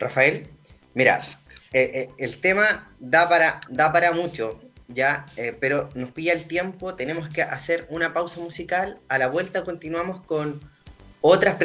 [0.00, 0.48] Rafael,
[0.94, 1.20] mira,
[1.76, 4.58] eh, eh, el tema da para, da para mucho,
[4.88, 8.98] ya, eh, pero nos pilla el tiempo, tenemos que hacer una pausa musical.
[9.08, 10.58] A la vuelta continuamos con
[11.20, 11.56] otras,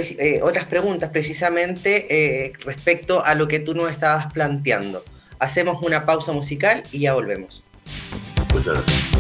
[0.42, 5.02] otras preguntas precisamente respecto a lo que tú nos estabas planteando.
[5.40, 7.64] Hacemos una pausa musical y ya volvemos.
[8.54, 9.11] Muchas gracias.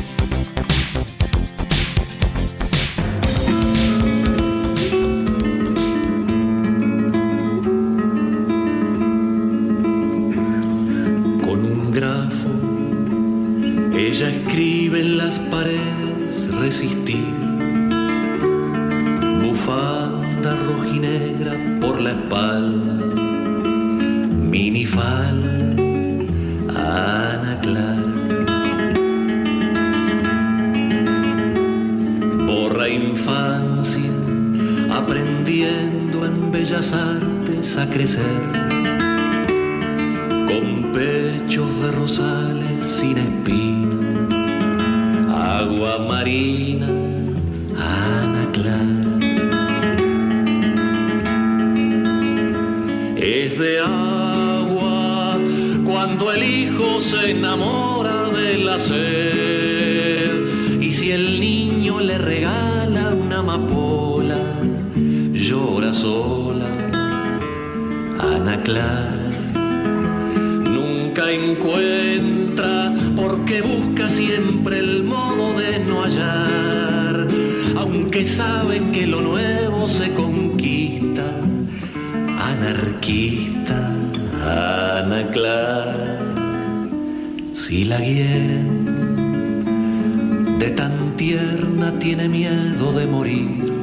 [92.31, 93.73] Miedo de morir,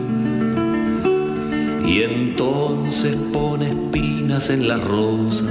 [1.86, 5.50] y entonces pone espinas en las rosas,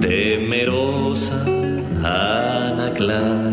[0.00, 1.44] temerosa
[2.02, 3.50] Ana Clara.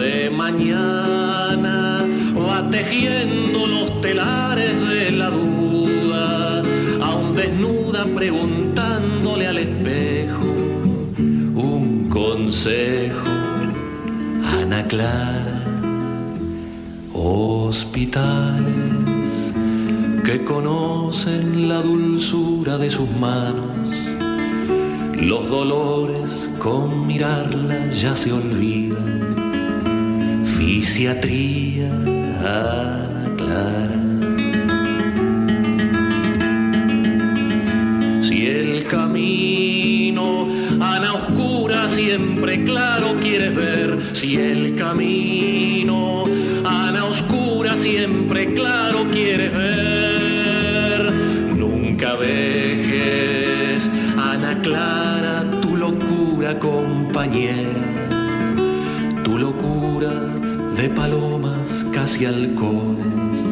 [0.00, 6.62] De mañana va tejiendo los telares de la duda,
[7.02, 10.44] aún desnuda preguntándole al espejo
[11.54, 13.35] un consejo.
[14.88, 15.62] Clara,
[17.12, 18.66] hospitales
[20.24, 23.66] que conocen la dulzura de sus manos
[25.16, 29.34] Los dolores con mirarla ya se olvidan.
[30.56, 31.90] Fisiatría,
[32.40, 33.05] Ana
[44.16, 46.24] Si el camino,
[46.64, 51.12] Ana Oscura, siempre claro quieres ver.
[51.54, 57.84] Nunca dejes, Ana Clara, tu locura compañera.
[59.22, 60.14] Tu locura
[60.78, 63.42] de palomas casi halcones.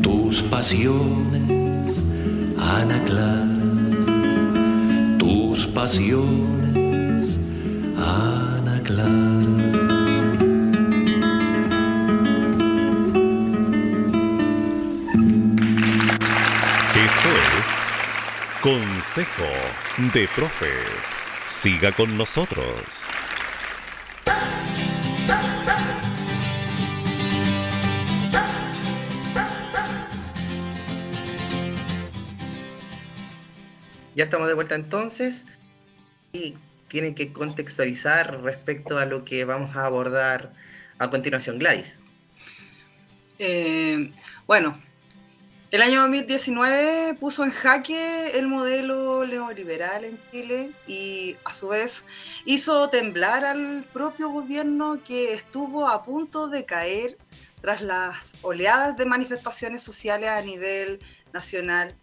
[0.00, 2.02] Tus pasiones,
[2.58, 3.58] Ana Clara.
[5.18, 7.38] Tus pasiones,
[7.98, 9.23] Ana Clara.
[19.14, 19.44] Consejo
[20.12, 21.14] de Profes.
[21.46, 22.66] Siga con nosotros.
[34.16, 35.44] Ya estamos de vuelta entonces
[36.32, 36.56] y
[36.88, 40.52] tienen que contextualizar respecto a lo que vamos a abordar
[40.98, 42.00] a continuación, Gladys.
[43.38, 44.10] Eh,
[44.48, 44.76] bueno,
[45.74, 52.04] el año 2019 puso en jaque el modelo neoliberal en Chile y a su vez
[52.44, 57.18] hizo temblar al propio gobierno que estuvo a punto de caer
[57.60, 61.00] tras las oleadas de manifestaciones sociales a nivel
[61.32, 61.96] nacional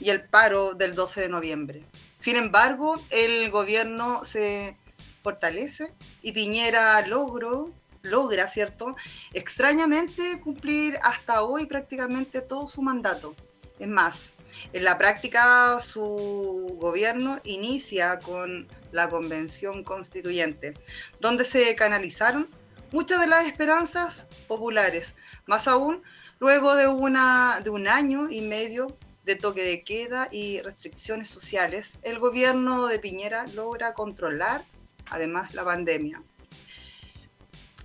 [0.00, 1.82] y el paro del 12 de noviembre.
[2.18, 4.76] Sin embargo, el gobierno se
[5.22, 7.72] fortalece y Piñera logró,
[8.04, 8.94] logra, ¿cierto?
[9.32, 13.34] Extrañamente cumplir hasta hoy prácticamente todo su mandato.
[13.78, 14.34] Es más,
[14.72, 20.74] en la práctica su gobierno inicia con la convención constituyente,
[21.18, 22.48] donde se canalizaron
[22.92, 26.02] muchas de las esperanzas populares, más aún
[26.38, 28.86] luego de, una, de un año y medio
[29.24, 34.64] de toque de queda y restricciones sociales, el gobierno de Piñera logra controlar
[35.10, 36.22] además la pandemia.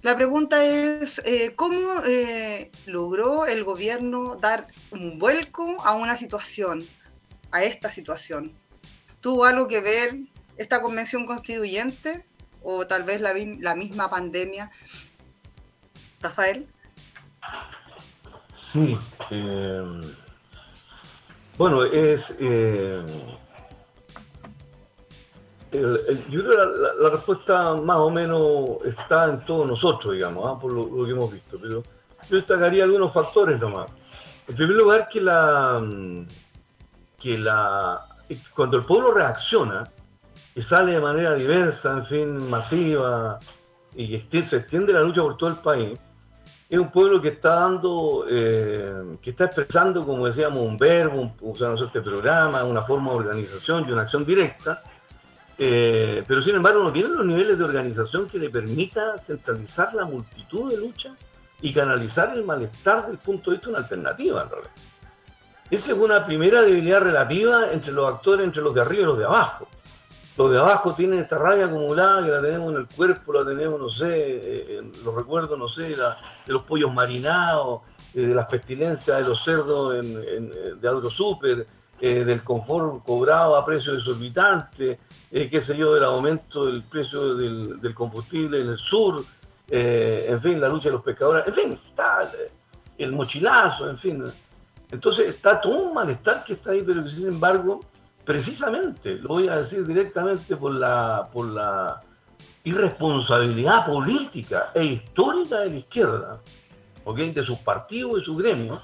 [0.02, 6.86] La pregunta es, eh, ¿cómo eh, logró el gobierno dar un vuelco a una situación,
[7.52, 8.54] a esta situación?
[9.20, 10.16] ¿Tuvo algo que ver
[10.56, 12.26] esta convención constituyente
[12.64, 14.72] o tal vez la, misma pandemia?
[16.22, 16.66] Rafael.
[18.72, 18.98] Sí.
[19.32, 19.84] Eh,
[21.58, 22.34] bueno, es...
[25.72, 30.58] Yo creo que la, respuesta más o menos está en todos nosotros, digamos, ¿eh?
[30.60, 31.58] por lo, que hemos visto.
[31.62, 31.84] Pero
[32.30, 33.92] yo destacaría algunos factores nomás.
[34.48, 35.80] En primer lugar, que la,
[37.20, 38.00] que la
[38.56, 39.84] cuando el pueblo reacciona
[40.56, 43.40] y sale de manera diversa, en fin, masiva,
[43.96, 46.00] y se extiende la lucha por todo el país,
[46.70, 51.84] es un pueblo que está dando, eh, que está expresando, como decíamos, un verbo, un,
[51.84, 54.84] este programa, una forma de organización y una acción directa,
[55.62, 60.06] eh, pero sin embargo no tiene los niveles de organización que le permita centralizar la
[60.06, 61.12] multitud de luchas
[61.62, 64.72] y canalizar el malestar desde el punto de vista de una alternativa, en realidad.
[65.70, 69.18] Esa es una primera debilidad relativa entre los actores, entre los de arriba y los
[69.18, 69.68] de abajo.
[70.38, 73.82] Los de abajo tienen esta rabia acumulada que la tenemos en el cuerpo, la tenemos,
[73.82, 75.98] no sé, eh, los recuerdos, no sé, de
[76.48, 77.82] los pollos marinados,
[78.14, 80.88] eh, de las pestilencias de los cerdos en, en, de
[82.02, 84.98] eh, del confort cobrado a precios exorbitantes,
[85.32, 89.24] eh, qué sé yo, del aumento del precio del, combustible en el sur,
[89.70, 93.98] eh, en fin, la lucha de los pescadores, en fin, está el, el mochilazo, en
[93.98, 94.24] fin.
[94.92, 97.80] Entonces está todo un malestar que está ahí, pero que sin embargo,
[98.26, 102.02] precisamente, lo voy a decir directamente por la, por la
[102.64, 106.42] irresponsabilidad política e histórica de la izquierda,
[107.06, 107.32] ¿okay?
[107.32, 108.82] de sus partidos y sus gremios,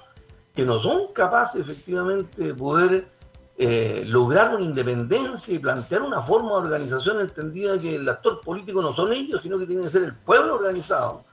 [0.56, 3.15] que no son capaces efectivamente de poder
[3.58, 8.82] eh, lograr una independencia y plantear una forma de organización entendida que el actor político
[8.82, 11.24] no son ellos, sino que tiene que ser el pueblo organizado,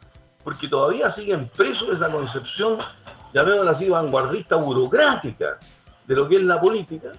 [0.45, 2.79] porque todavía siguen presos esa concepción,
[3.35, 5.59] llamémosla así, vanguardista burocrática
[6.07, 7.11] de lo que es la política,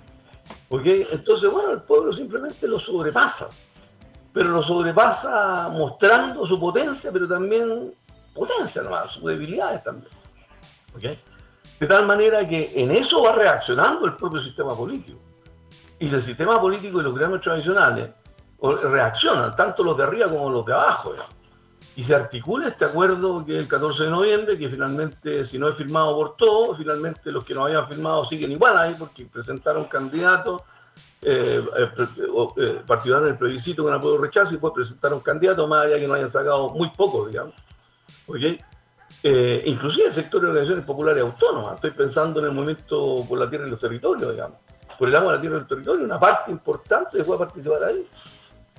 [0.70, 3.49] porque entonces, bueno, el pueblo simplemente lo sobrepasa,
[4.32, 7.91] pero lo sobrepasa mostrando su potencia, pero también
[8.34, 10.12] potencia nomás, sus debilidades también.
[10.95, 11.20] ¿okay?
[11.80, 15.20] De tal manera que en eso va reaccionando el propio sistema político.
[16.00, 18.10] Y el sistema político y los gremios tradicionales
[18.62, 21.14] reaccionan, tanto los de arriba como los de abajo.
[21.96, 25.76] Y se articula este acuerdo que el 14 de noviembre, que finalmente, si no es
[25.76, 30.62] firmado por todos, finalmente los que no habían firmado siguen igual ahí, porque presentaron candidatos
[31.26, 31.64] eh,
[32.58, 36.08] eh, participaron en el plebiscito con apoyo rechazo y después presentaron candidatos, más allá que
[36.08, 37.56] no hayan sacado muy pocos, digamos.
[38.28, 38.58] ¿Okay?
[39.24, 41.76] Inclusive el sector de organizaciones populares autónomas.
[41.76, 44.58] Estoy pensando en el movimiento por la tierra y los territorios, digamos.
[45.00, 47.84] Por el agua de la tierra y los territorios, una parte importante fue a participar
[47.86, 48.08] ahí.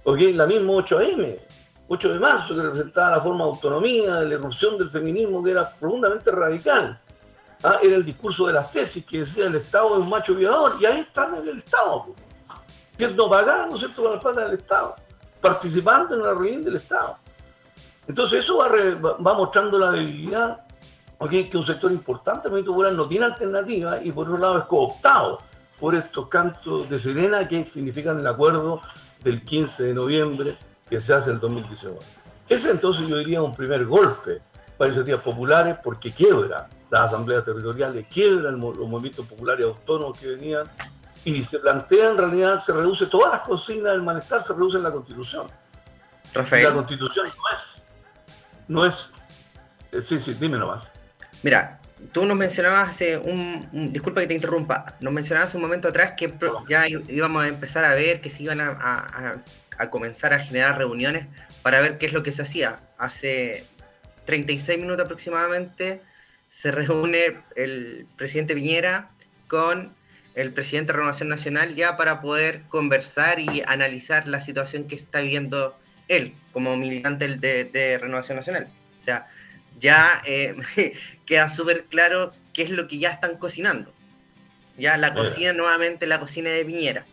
[0.05, 0.19] ¿Ok?
[0.35, 1.39] La misma 8M,
[1.89, 5.53] 8 de marzo, que representaba la forma de autonomía, de la irrupción del feminismo, que
[5.53, 7.01] era profundamente radical.
[7.63, 7.79] ¿Ah?
[7.83, 10.85] Era el discurso de las tesis que decía el Estado es un macho violador, y
[10.85, 12.07] ahí están en el Estado,
[12.97, 14.95] siendo pagados, ¿no es cierto?, con la plata del Estado,
[15.41, 17.17] participando en la reunión del Estado.
[18.07, 20.65] Entonces eso va, mostrando la debilidad,
[21.31, 24.65] que un sector importante, el movimiento popular, no tiene alternativa y por otro lado es
[24.65, 25.39] cooptado
[25.81, 28.81] por estos cantos de sirena que significan el acuerdo
[29.23, 31.99] del 15 de noviembre que se hace en el 2019.
[32.49, 34.43] Ese entonces yo diría un primer golpe
[34.77, 40.65] para iniciativas populares porque quiebra las asambleas territoriales, quiebra los movimientos populares autónomos que venían
[41.25, 44.83] y se plantea en realidad, se reduce todas las consignas del malestar, se reduce en
[44.83, 45.47] la constitución.
[46.35, 46.65] Rafael.
[46.65, 47.74] La constitución no es,
[48.69, 48.95] no es,
[49.93, 50.85] eh, sí, sí, dime nomás.
[51.43, 51.81] Mira,
[52.13, 56.33] tú nos mencionabas hace un, disculpa que te interrumpa, nos mencionabas un momento atrás que
[56.69, 59.43] ya íbamos a empezar a ver que se iban a,
[59.79, 61.27] a comenzar a generar reuniones
[61.63, 62.81] para ver qué es lo que se hacía.
[62.99, 63.67] Hace
[64.27, 66.01] 36 minutos aproximadamente
[66.49, 69.11] se reúne el presidente Piñera
[69.49, 69.93] con
[70.35, 75.21] el presidente de Renovación Nacional ya para poder conversar y analizar la situación que está
[75.21, 75.77] viviendo
[76.09, 78.69] él como militante de, Renovación Nacional.
[78.97, 79.27] O sea,
[79.81, 80.55] ya eh,
[81.27, 83.93] queda súper claro qué es lo que ya están cocinando.
[84.77, 87.05] Ya la cocina nuevamente, la cocina de Piñera.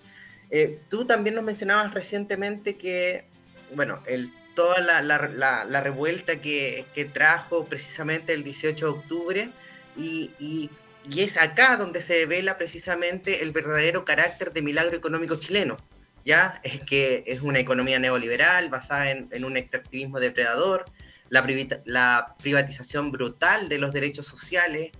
[0.49, 3.25] Eh, tú también nos mencionabas recientemente que,
[3.73, 9.49] bueno, el, toda la, revuelta que, trajo precisamente el 18 de octubre
[9.97, 10.69] y,
[11.17, 15.77] es acá donde se devela precisamente el verdadero carácter de milagro económico chileno.
[16.25, 16.59] ¿Ya?
[16.63, 20.85] Es que es una economía neoliberal basada en, un extractivismo depredador,
[21.29, 21.45] la,
[21.85, 24.91] la privatización brutal de los derechos sociales,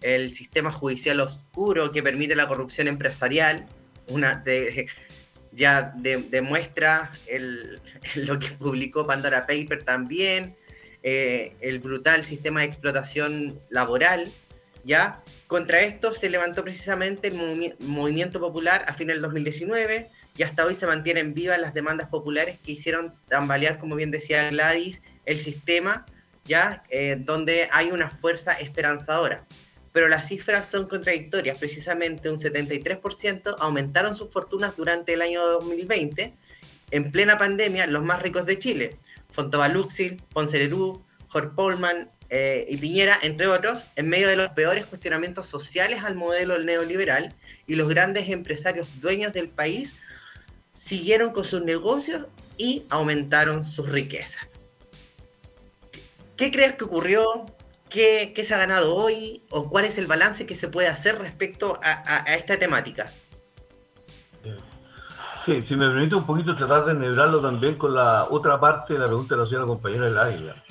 [0.00, 3.66] el sistema judicial oscuro que permite la corrupción empresarial,
[4.08, 4.86] una de,
[5.52, 7.10] ya demuestra
[8.14, 10.56] lo que publicó Pandora Paper también,
[11.02, 14.30] eh, el brutal sistema de explotación laboral,
[14.84, 15.22] ¿ya?
[15.46, 20.08] Contra esto se levantó precisamente el movimiento popular a fin del 2019
[20.38, 24.48] y hasta hoy se mantienen vivas las demandas populares que hicieron tambalear, como bien decía
[24.48, 26.06] Gladys, el sistema,
[26.46, 26.82] ¿ya?
[26.88, 29.44] Eh, donde hay una fuerza esperanzadora
[29.98, 31.58] pero las cifras son contradictorias.
[31.58, 36.34] Precisamente un 73% aumentaron sus fortunas durante el año 2020,
[36.92, 38.96] en plena pandemia, los más ricos de Chile,
[39.30, 45.46] Fontovaluxil, Poncelerú, Jorge Polman eh, y Piñera, entre otros, en medio de los peores cuestionamientos
[45.46, 47.34] sociales al modelo neoliberal
[47.66, 49.96] y los grandes empresarios dueños del país
[50.88, 54.48] siguieron con sus negocios y aumentaron sus riquezas.
[56.34, 57.44] ¿Qué crees que ocurrió?
[57.90, 61.78] ¿Qué, se ha ganado hoy o cuál es el balance que se puede hacer respecto
[61.82, 63.12] a, esta temática?
[65.44, 69.00] Sí, si me permite un poquito tratar de enhebrarlo también con la otra parte de
[69.00, 70.64] la pregunta de la señora compañera del Águila.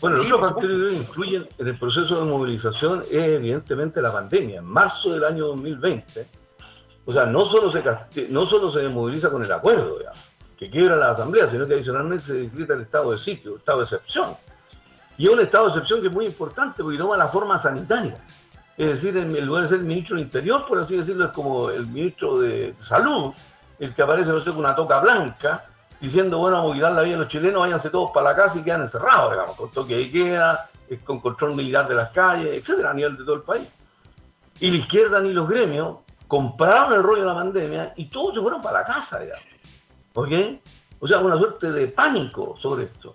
[0.00, 4.58] Bueno, los otros factores que incluyen en el proceso de movilización es evidentemente la pandemia.
[4.58, 6.26] En marzo del año 2020,
[7.06, 7.82] o sea, no solo se,
[8.28, 9.98] no solo se moviliza con el acuerdo,
[10.58, 13.84] que quiebra la asamblea, sino que adicionalmente se decreta el estado de sitio, estado de
[13.84, 14.36] excepción
[15.18, 18.14] y un estado de excepción que es muy importante porque toma la forma sanitaria.
[18.76, 21.86] Es decir, en lugar de el ministro del Interior, por así decirlo, es como el
[21.86, 23.32] ministro de Salud,
[23.78, 25.64] el que aparece no sé, con una toca blanca,
[25.98, 28.58] diciendo, bueno, vamos a quitar la vida de los chilenos, váyanse todos para la casa
[28.58, 32.54] y quedan encerrados, digamos, con toque de queda, eh, con control militar de las calles,
[32.54, 33.66] etcétera, a nivel de todo el país.
[34.60, 38.40] Y la izquierda ni los gremios compraron el rollo de la pandemia y todos se
[38.40, 39.44] fueron para casa, digamos.
[40.14, 40.30] ¿Ok?
[41.00, 43.14] O sea, una suerte de pánico sobre esto.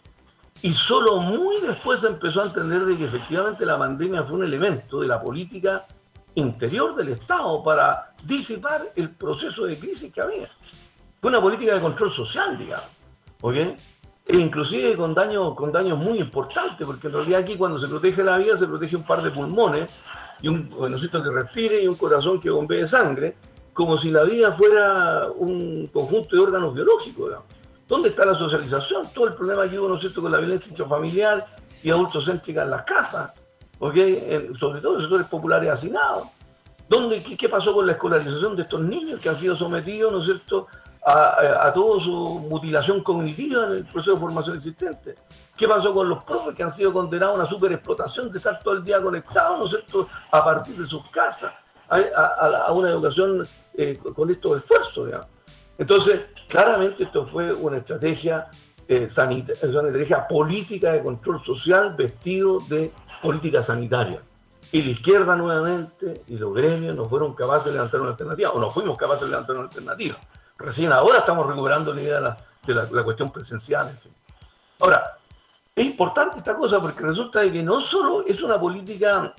[0.62, 4.44] Y solo muy después se empezó a entender de que efectivamente la pandemia fue un
[4.44, 5.88] elemento de la política
[6.36, 10.50] interior del Estado para disipar el proceso de crisis que había.
[11.20, 12.86] Fue una política de control social, digamos.
[13.42, 13.56] ¿Ok?
[13.56, 18.24] E inclusive con daños con daños muy importantes, porque en realidad aquí cuando se protege
[18.24, 19.92] la vida se protege un par de pulmones
[20.42, 23.36] y un venocito que respire y un corazón que bombee sangre,
[23.74, 27.32] como si la vida fuera un conjunto de órganos biológicos.
[27.88, 29.04] ¿Dónde está la socialización?
[29.14, 31.46] Todo el problema que hubo, ¿no es cierto?, con la violencia intrafamiliar
[31.84, 33.32] y adultocéntrica en las casas,
[33.80, 36.28] sobre todo en sectores populares hacinados.
[36.88, 40.26] ¿Dónde, qué, pasó con la escolarización de estos niños que han sido sometidos, ¿no es
[40.26, 40.68] cierto?,
[41.04, 45.16] a, toda su mutilación cognitiva en el proceso de formación existente.
[45.58, 48.76] ¿Qué pasó con los profes que han sido condenados a una superexplotación de estar todo
[48.76, 51.54] el día conectados, ¿no es cierto?, a partir de sus casas,
[51.90, 55.10] a, una educación eh, con estos esfuerzos.
[55.78, 58.48] Entonces, claramente esto fue una estrategia,
[58.88, 62.92] eh, una estrategia política de control social vestido de
[63.22, 64.22] política sanitaria.
[64.72, 68.60] Y la izquierda nuevamente y los gremios no fueron capaces de levantar una alternativa, o
[68.60, 70.18] no fuimos capaces de levantar una alternativa.
[70.62, 73.90] Recién ahora estamos recuperando la idea de la, cuestión presencial.
[73.90, 74.12] En.
[74.80, 75.18] Ahora,
[75.76, 79.34] es importante esta cosa porque resulta que no solo es una política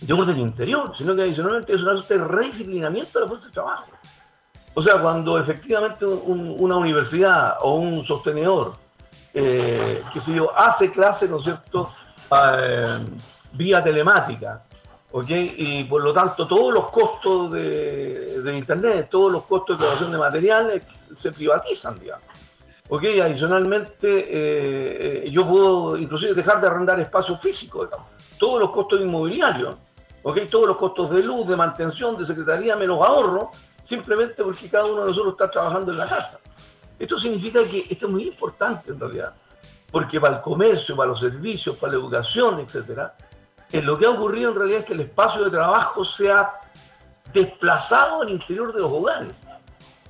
[0.00, 3.52] de orden interior, sino que adicionalmente es una suerte de redisciplinamiento de la fuerza de
[3.52, 3.86] trabajo.
[4.74, 8.72] O sea, cuando efectivamente una universidad o un sostenedor,
[9.34, 11.90] eh, que sé hace clase, ¿no es cierto?,
[12.30, 13.04] eh,
[13.52, 14.62] vía telemática,
[15.12, 15.28] ¿ok?
[15.28, 20.12] Y por lo tanto todos los costos de, de Internet, todos los costos de creación
[20.12, 20.82] de materiales
[21.16, 22.24] se privatizan, digamos.
[22.90, 23.04] ¿ok?
[23.22, 28.08] Adicionalmente, eh, yo puedo inclusive dejar de arrendar espacio físico, digamos.
[28.38, 29.76] Todos los costos inmobiliarios,
[30.22, 30.40] ¿ok?
[30.50, 33.50] Todos los costos de luz, de mantención, de secretaría, menos ahorro,
[33.84, 36.38] simplemente porque cada uno de nosotros está trabajando en la casa.
[36.98, 39.34] Esto significa que esto es muy importante en realidad,
[39.90, 43.14] porque para el comercio, para los servicios, para la educación, etcétera,
[43.72, 46.52] eh, lo que ha ocurrido en realidad es que el espacio de trabajo se ha
[47.32, 49.32] desplazado al interior de los hogares,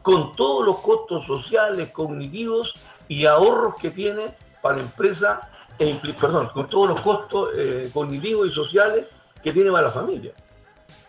[0.02, 2.74] con todos los costos sociales, cognitivos
[3.08, 5.40] y ahorros que tiene para la empresa,
[5.78, 9.06] e perdón, con todos los costos eh, cognitivos y sociales
[9.42, 10.32] que tiene para la familia.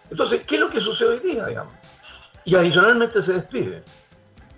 [0.10, 1.74] Entonces, ¿qué es lo que sucede hoy día, digamos?
[2.46, 3.84] y adicionalmente se despide.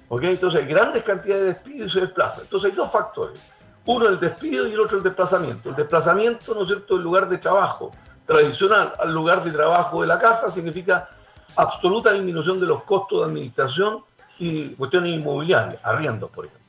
[0.10, 0.24] ¿Ok?
[0.24, 2.42] Entonces hay grandes cantidades de despidos y se desplaza.
[2.42, 3.40] Entonces hay dos factores.
[3.86, 5.70] Uno el despido y el otro el desplazamiento.
[5.70, 7.92] El desplazamiento, ¿no es cierto?, el lugar de trabajo
[8.26, 11.10] tradicional al lugar de trabajo de la casa significa
[11.56, 14.04] absoluta disminución de los costos de administración
[14.40, 16.64] y cuestiones inmobiliarias, arriendos, por ejemplo.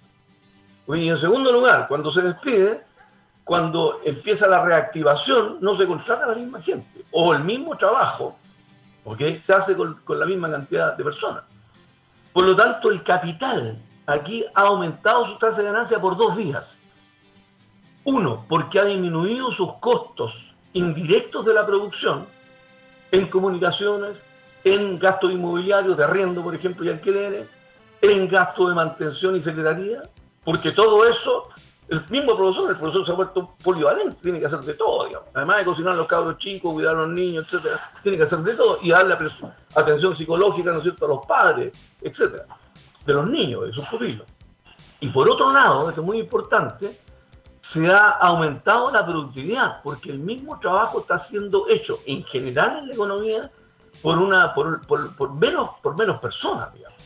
[0.97, 2.83] Y en segundo lugar, cuando se despide,
[3.45, 7.05] cuando empieza la reactivación, no se contrata la misma gente.
[7.13, 8.37] O el mismo trabajo
[9.19, 11.45] se hace con, la misma cantidad de personas.
[12.33, 16.79] Por lo tanto, el capital aquí ha aumentado su tasa de ganancia por dos vías.
[18.05, 20.35] Uno, porque ha disminuido sus costos
[20.73, 22.27] indirectos de la producción
[23.11, 24.19] en comunicaciones,
[24.65, 27.49] en gastos inmobiliarios, de arriendo, por ejemplo, y alquileres,
[28.03, 30.03] en gastos de mantención y secretaría,
[30.45, 31.49] porque todo eso
[31.89, 35.29] el mismo profesor, el profesor se ha vuelto polivalente, tiene que hacer de todo, digamos.
[35.35, 38.39] Además de cocinar a los cabros chicos, cuidar a los niños, etcétera, tiene que hacer
[38.39, 39.17] de todo y darle
[39.75, 42.47] atención psicológica, ¿no es cierto?, a los padres, etcétera,
[43.05, 44.27] de los niños, de sus pupilos.
[45.01, 47.01] Y por otro lado, esto es muy importante,
[47.65, 52.89] se ha aumentado la productividad, porque el mismo trabajo está siendo hecho en general en
[52.89, 53.51] la economía
[54.03, 56.99] por, una, por, por menos, por menos personas, digamos.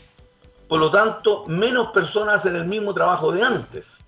[0.66, 4.04] Por lo tanto, menos personas hacen el mismo trabajo de antes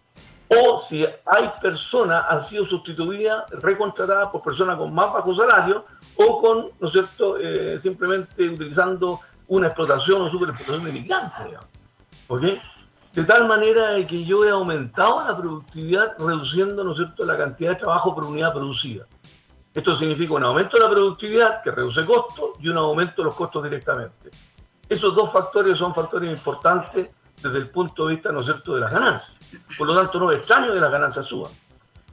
[0.49, 5.85] o si hay personas han sido sustituidas, recontratadas por personas con más bajo salario
[6.17, 11.61] o con, ¿no es cierto?, eh, simplemente utilizando una explotación o superexplotación de migrantes,
[12.27, 12.43] ¿ok?
[13.13, 17.71] De tal manera que yo he aumentado la productividad reduciendo, ¿no es cierto?, la cantidad
[17.71, 19.07] de trabajo por unidad producida.
[19.75, 23.35] Esto significa un aumento de la productividad que reduce costos y un aumento de los
[23.35, 24.31] costos directamente.
[24.89, 27.09] Esos dos factores son factores importantes
[27.43, 29.39] desde el punto de vista, ¿no es cierto?, de las ganancias.
[29.77, 31.51] Por lo tanto, no es extraño que las ganancias suban.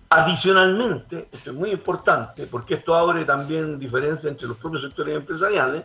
[0.10, 5.84] Adicionalmente, esto es muy importante porque esto abre también diferencia entre los propios sectores empresariales.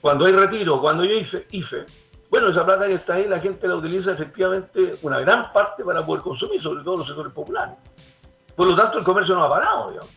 [0.00, 1.86] Cuando hay retiro, cuando hay IFE, IFE,
[2.30, 6.04] bueno, esa plata que está ahí la gente la utiliza efectivamente una gran parte para
[6.04, 7.76] poder consumir, sobre todo los sectores populares.
[8.54, 10.10] Por lo tanto, el comercio no ha parado, digamos.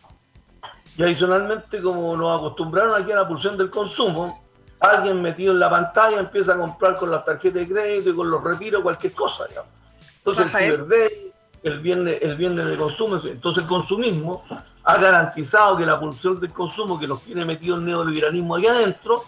[0.98, 4.44] Y adicionalmente, como nos acostumbraron aquí a la pulsión del consumo,
[4.80, 8.30] alguien metido en la pantalla empieza a comprar con las tarjetas de crédito y con
[8.30, 9.72] los retiros cualquier cosa, digamos.
[10.18, 11.32] Entonces el Cyber
[11.64, 14.44] el viernes, el viernes de consumo, entonces el consumismo
[14.84, 19.24] ha garantizado que la pulsión del consumo que nos tiene metido el neoliberalismo ahí adentro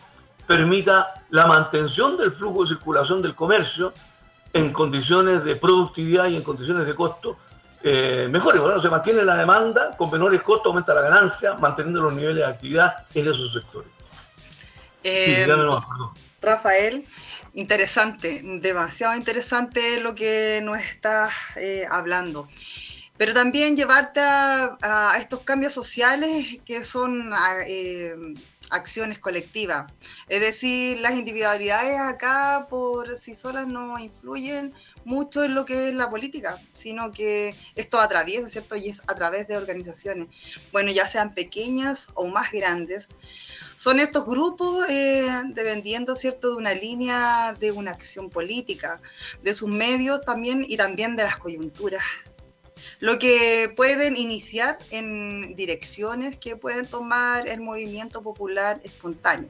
[0.47, 3.93] permita la mantención del flujo de circulación del comercio
[4.51, 7.37] en condiciones de productividad y en condiciones de costo
[7.81, 8.61] eh, mejores.
[8.61, 12.45] Bueno, se mantiene la demanda, con menores costos aumenta la ganancia, manteniendo los niveles de
[12.45, 13.89] actividad en esos sectores.
[15.03, 15.45] Eh,
[16.41, 17.05] Rafael,
[17.53, 22.47] interesante, demasiado interesante lo que nos estás eh, hablando.
[23.17, 27.31] Pero también llevarte a, estos cambios sociales que son
[27.67, 28.15] eh,
[28.73, 29.85] acciones colectivas.
[30.27, 34.73] Es decir, las individualidades acá por sí solas no influyen
[35.05, 38.75] mucho en lo que es la política, sino que esto atraviesa, ¿cierto?
[38.75, 40.27] Y es a través de organizaciones,
[40.71, 43.09] bueno, ya sean pequeñas o más grandes,
[43.75, 49.01] son estos grupos eh, dependiendo, ¿cierto?, de una línea de una acción política,
[49.41, 52.03] de sus medios también y también de las coyunturas.
[52.99, 59.49] Lo que pueden iniciar en direcciones que pueden tomar el movimiento popular espontáneo.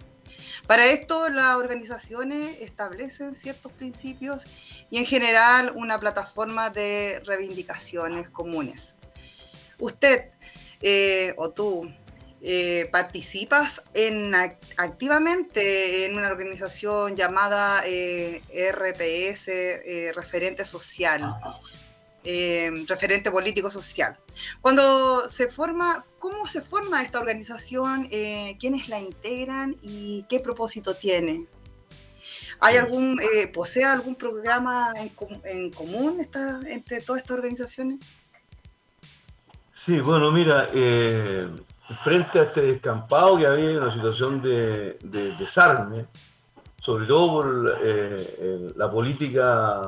[0.68, 4.46] Para esto, las organizaciones establecen ciertos principios
[4.90, 8.96] y en general una plataforma de reivindicaciones comunes.
[9.80, 10.30] Usted
[10.82, 11.90] eh, o tú
[12.42, 14.36] eh, participas en,
[14.78, 18.42] activamente en una organización llamada eh,
[18.72, 21.36] RPS, Referente Social.
[22.88, 24.18] Referente político social.
[24.62, 28.08] Cuando se forma, ¿cómo se forma esta organización?
[28.60, 31.48] ¿Quiénes la integran y qué propósito tiene?
[32.62, 33.20] ¿Hay algún,
[33.54, 34.94] posee algún programa
[35.44, 38.00] en, común esta, entre todas estas organizaciones?
[39.86, 41.50] Sí, bueno, mira, eh,
[42.06, 44.98] frente a este descampado que había una situación de,
[45.38, 46.06] desarme,
[46.82, 49.82] sobre todo por eh, la política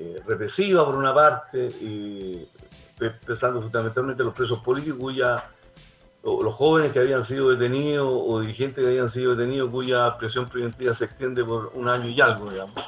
[0.00, 2.46] eh, represiva por una parte, y
[3.26, 5.44] pensando fundamentalmente en los presos políticos cuya,
[6.22, 10.46] o los jóvenes que habían sido detenidos o dirigentes que habían sido detenidos cuya presión
[10.46, 12.80] preventiva se extiende por un año y algo, digamos.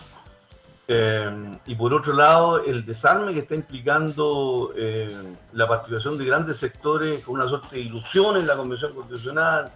[0.86, 5.08] Eh, y por otro lado, el desarme que está implicando eh,
[5.52, 9.70] la participación de grandes sectores con una suerte de ilusión en la Convención Constitucional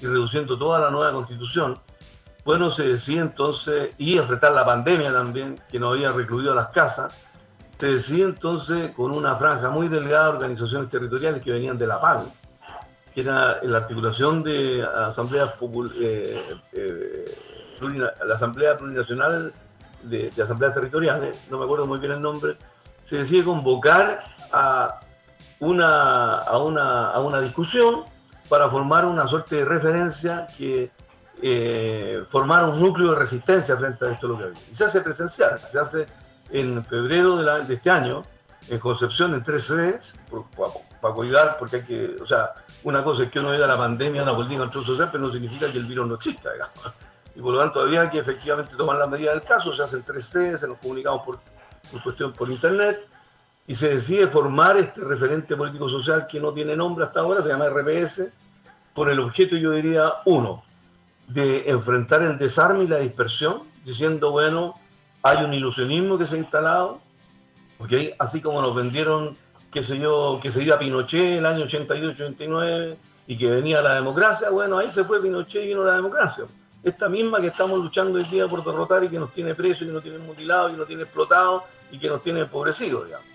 [0.00, 1.74] y reduciendo toda la nueva Constitución.
[2.44, 6.68] Bueno, se decía entonces, y enfrentar la pandemia también, que nos había recluido a las
[6.68, 7.14] casas,
[7.78, 12.00] se decía entonces con una franja muy delgada de organizaciones territoriales que venían de la
[12.00, 12.30] PAN,
[13.14, 15.54] que era la articulación de asambleas
[16.00, 17.24] eh,
[18.26, 19.52] la Asamblea Plurinacional
[20.02, 22.56] de, asambleas territoriales, no me acuerdo muy bien el nombre,
[23.04, 25.00] se decide convocar a
[25.60, 28.02] una, a una, a una discusión
[28.48, 30.90] para formar una suerte de referencia que
[31.42, 34.58] eh, formara un núcleo de resistencia frente a esto lo que había.
[34.70, 36.06] Y se hace presencial, se hace
[36.50, 38.22] en febrero de, este año,
[38.68, 40.14] en Concepción, en tres sedes,
[41.00, 42.52] para cuidar, porque hay que, o sea,
[42.84, 45.70] una cosa es que uno vea la pandemia, una política control social, pero no significa
[45.70, 46.74] que el virus no exista, digamos
[47.34, 50.24] y por lo tanto había que efectivamente tomar la medida del caso, se hacen tres
[50.26, 51.38] C, se nos comunicamos por,
[51.90, 53.06] por cuestión por internet
[53.66, 57.48] y se decide formar este referente político social que no tiene nombre hasta ahora, se
[57.48, 58.24] llama RPS,
[58.92, 60.64] con el objeto, yo diría, uno,
[61.32, 64.74] de enfrentar el desarme y la dispersión, diciendo, bueno,
[65.22, 67.00] hay un ilusionismo que se ha instalado,
[67.78, 68.12] ¿okay?
[68.18, 69.36] así como nos vendieron,
[69.72, 74.50] qué sé yo, que se iba Pinochet el año 88-89 y que venía la democracia,
[74.50, 76.44] bueno, ahí se fue Pinochet y vino la democracia
[76.82, 79.86] esta misma que estamos luchando hoy día por derrotar y que nos tiene presos, y
[79.86, 83.26] que nos tiene mutilados, y que nos tiene explotados y que nos tiene empobrecidos, digamos.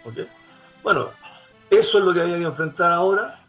[0.82, 1.10] Bueno,
[1.70, 3.40] eso es lo que había que enfrentar ahora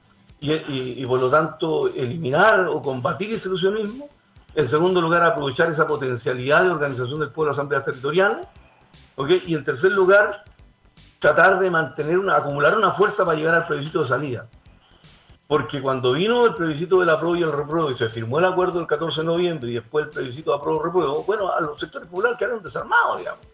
[0.40, 4.09] y, por lo tanto eliminar o combatir ese ilusionismo.
[4.57, 8.46] En segundo lugar, aprovechar esa potencialidad de organización del pueblo de asambleas territoriales.
[9.44, 10.44] Y en tercer lugar,
[11.18, 14.46] tratar de mantener una, acumular una fuerza para llegar al plebiscito de salida.
[15.46, 18.46] Porque cuando vino el plebiscito de la prueba y el repruebo y se firmó el
[18.46, 21.61] acuerdo el 14 de noviembre y después el plebiscito de apruebo y repruebo, bueno, a
[21.61, 23.46] los sectores populares quedaron desarmados, digamos.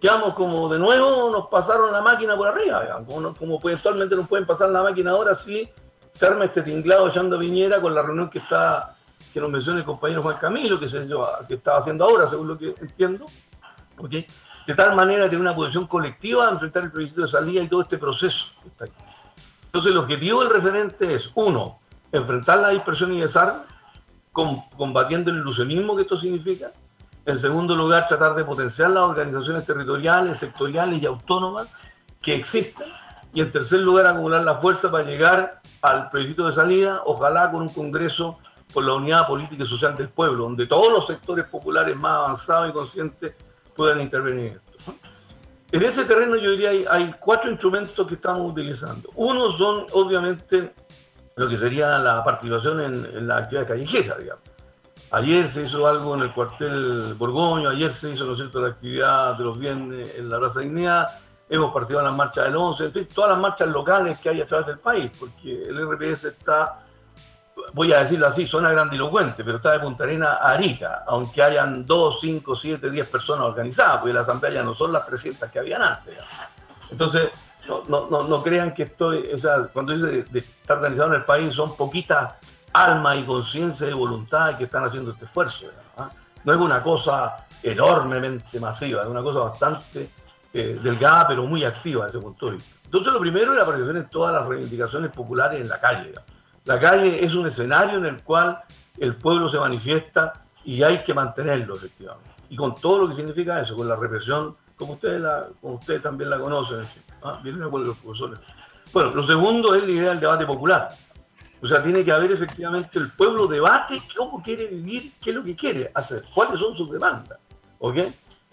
[0.00, 3.06] Quedamos como de nuevo, nos pasaron la máquina por arriba, digamos.
[3.06, 5.70] Como, como actualmente nos pueden pasar la máquina ahora, sí
[6.10, 8.96] se arma este tinglado echando Viñera con la reunión que está
[9.32, 11.06] que nos menciona el compañero Juan Camilo, que, se,
[11.48, 13.24] que estaba haciendo ahora, según lo que entiendo.
[13.98, 14.26] ¿okay?
[14.66, 17.82] De tal manera tener una posición colectiva de enfrentar el plebiscito de salida y todo
[17.82, 18.94] este proceso que está aquí.
[19.66, 21.80] Entonces el objetivo del referente es, uno,
[22.12, 23.62] enfrentar la dispersión y desarme,
[24.32, 26.72] combatiendo el ilusionismo que esto significa.
[27.24, 31.68] En segundo lugar, tratar de potenciar las organizaciones territoriales, sectoriales y autónomas
[32.20, 32.86] que existen.
[33.32, 37.62] Y en tercer lugar, acumular la fuerza para llegar al plebiscito de salida, ojalá con
[37.62, 38.38] un Congreso
[38.72, 42.70] con la unidad política y social del pueblo, donde todos los sectores populares más avanzados
[42.70, 43.34] y conscientes
[43.74, 44.60] puedan intervenir.
[45.70, 49.10] En ese terreno yo diría hay, hay cuatro instrumentos que estamos utilizando.
[49.14, 50.72] Uno son obviamente
[51.36, 54.44] lo que sería la participación en, la actividad callejera, digamos.
[55.10, 59.36] Ayer se hizo algo en el cuartel Borgoño, ayer se hizo, ¿no cierto?, la actividad
[59.36, 61.06] de los viernes en la Plaza Dignidad,
[61.50, 64.40] hemos participado en las marchas del 11, en fin, todas las marchas locales que hay
[64.40, 66.80] a través del país, porque el RPS está
[67.72, 71.84] voy a decirlo así, suena grandilocuente, pero está de Punta Arena a Arica, aunque hayan
[71.84, 75.58] 2, 5, 7, 10 personas organizadas, porque la asamblea ya no son las 300 que
[75.58, 76.16] habían antes.
[76.90, 77.30] Entonces,
[77.68, 81.24] no, no, no, crean que estoy, o sea, cuando dice de, estar organizado en el
[81.24, 82.34] país, son poquitas
[82.72, 85.66] almas y conciencia y voluntad que están haciendo este esfuerzo.
[86.44, 90.10] No es una cosa enormemente masiva, es una cosa bastante
[90.52, 92.52] eh, delgada, pero muy activa desde ese punto.
[92.84, 96.12] Entonces, lo primero es la aparición en todas las reivindicaciones populares en la calle.
[96.64, 98.58] La calle es un escenario en el cual
[98.98, 100.32] el pueblo se manifiesta
[100.64, 102.30] y hay que mantenerlo, efectivamente.
[102.50, 106.02] Y con todo lo que significa eso, con la represión, como ustedes, la, como ustedes
[106.02, 106.82] también la conocen,
[107.22, 107.40] ¿ah?
[107.42, 108.38] vienen a los profesores.
[108.92, 110.88] Bueno, lo segundo es la idea del debate popular.
[111.62, 115.44] O sea, tiene que haber efectivamente el pueblo debate cómo quiere vivir, qué es lo
[115.44, 117.38] que quiere hacer, cuáles son sus demandas.
[117.78, 117.96] ¿Ok?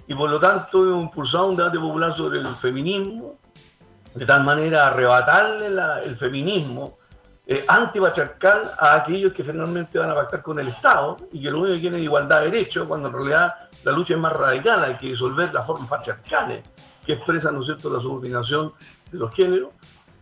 [0.07, 3.38] Y por lo tanto hemos impulsado un debate popular sobre el feminismo,
[4.16, 5.68] de tal manera arrebatarle
[6.05, 6.97] el feminismo
[7.52, 11.62] eh, antipatriarcal a aquellos que finalmente van a pactar con el Estado y que lo
[11.62, 14.84] único que quieren es igualdad de derechos, cuando en realidad la lucha es más radical,
[14.84, 16.64] hay que disolver las formas patriarcales
[17.04, 18.74] que expresan, ¿no cierto?, la subordinación
[19.12, 19.70] de los géneros.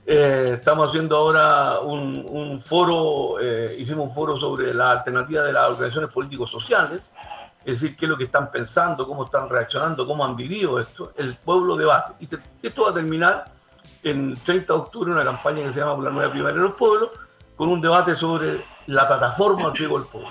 [0.05, 5.67] Eh, estamos haciendo ahora un, foro, eh, hicimos un foro sobre la alternativa de las
[5.67, 7.11] organizaciones políticos sociales,
[7.65, 11.11] es decir, qué es lo que están pensando, cómo están reaccionando, cómo han vivido esto.
[11.17, 12.13] El pueblo debate.
[12.21, 12.29] Y
[12.65, 13.56] esto va a terminar
[14.03, 17.09] en 30 de octubre una campaña que se llama La Nueva Primera de los Pueblos,
[17.55, 20.29] con un debate sobre la plataforma al riego del pueblo.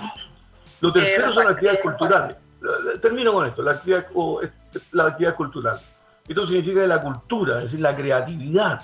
[0.79, 2.37] Lo tercero son las actividades culturales.
[3.01, 4.07] Termino con esto, la actividad,
[4.91, 5.79] la actividad cultural.
[6.27, 8.81] Esto significa que la cultura, es decir, la creatividad,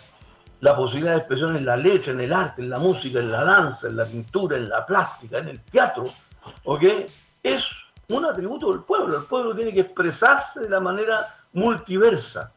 [0.61, 3.43] la posibilidad de expresión en la letra, en el arte, en la música, en la
[3.43, 6.05] danza, en la pintura, en la plástica, en el teatro,
[6.63, 6.84] ¿ok?
[7.41, 7.65] Es
[8.09, 9.17] un atributo del pueblo.
[9.17, 12.51] El pueblo tiene que expresarse de la manera multiversa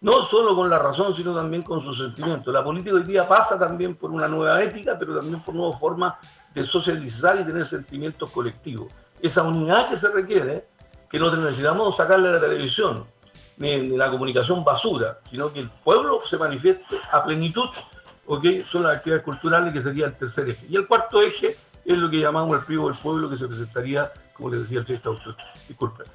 [0.00, 2.52] no solo con la razón, sino también con sus sentimientos.
[2.52, 6.14] La política hoy día pasa también por una nueva ética, pero también por nuevas formas
[6.54, 8.92] de socializar y tener sentimientos colectivos.
[9.20, 10.68] Esa unidad que se requiere,
[11.10, 13.06] que no necesitamos sacarle a la televisión,
[13.56, 17.68] ni, la comunicación basura, sino que el pueblo se manifieste a plenitud,
[18.26, 18.46] ¿ok?
[18.70, 20.66] Son las actividades culturales que sería el tercer eje.
[20.68, 24.12] Y el cuarto eje es lo que llamamos el privo del pueblo, que se presentaría,
[24.34, 25.16] como les decía el 30 de
[25.66, 26.06] Disculpen.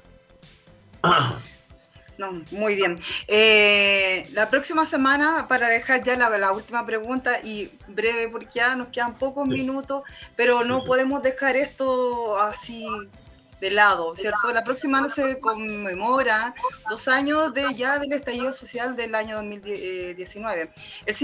[2.18, 2.98] No, muy bien.
[3.26, 8.88] Eh, la próxima semana, para dejar ya la, última pregunta y breve, porque ya nos
[8.88, 10.02] quedan pocos minutos,
[10.36, 12.86] pero no podemos dejar esto así
[13.60, 14.52] de lado, ¿cierto?
[14.52, 16.54] La próxima semana se conmemora
[16.88, 20.70] dos años de ya del estallido social del año 2019.
[21.06, 21.14] El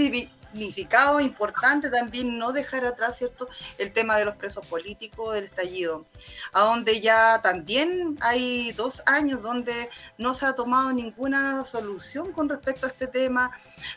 [0.51, 3.47] significado importante también no dejar atrás, ¿cierto?,
[3.77, 6.05] el tema de los presos políticos, del estallido,
[6.53, 12.49] a donde ya también hay dos años donde no se ha tomado ninguna solución con
[12.49, 13.51] respecto a este tema,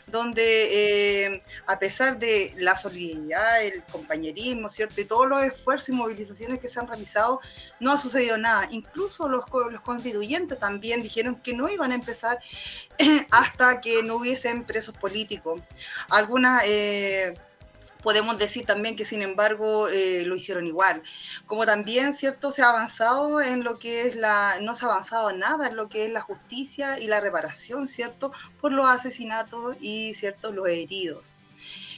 [0.07, 4.99] donde eh, a pesar de la solidaridad, el compañerismo, ¿cierto?
[5.01, 7.39] Y todos los esfuerzos y movilizaciones que se han realizado,
[7.79, 8.67] no ha sucedido nada.
[8.71, 12.39] Incluso los, los constituyentes también dijeron que no iban a empezar
[13.31, 15.61] hasta que no hubiesen presos políticos.
[16.09, 16.44] Algunas...
[16.65, 17.33] Eh,
[18.03, 21.01] podemos decir también que sin embargo eh, lo hicieron igual.
[21.45, 22.51] Como también, ¿cierto?
[22.51, 25.89] Se ha avanzado en lo que es la, no se ha avanzado nada en lo
[25.89, 28.31] que es la justicia y la reparación, ¿cierto?
[28.61, 30.51] Por los asesinatos y, ¿cierto?
[30.51, 31.35] Los heridos.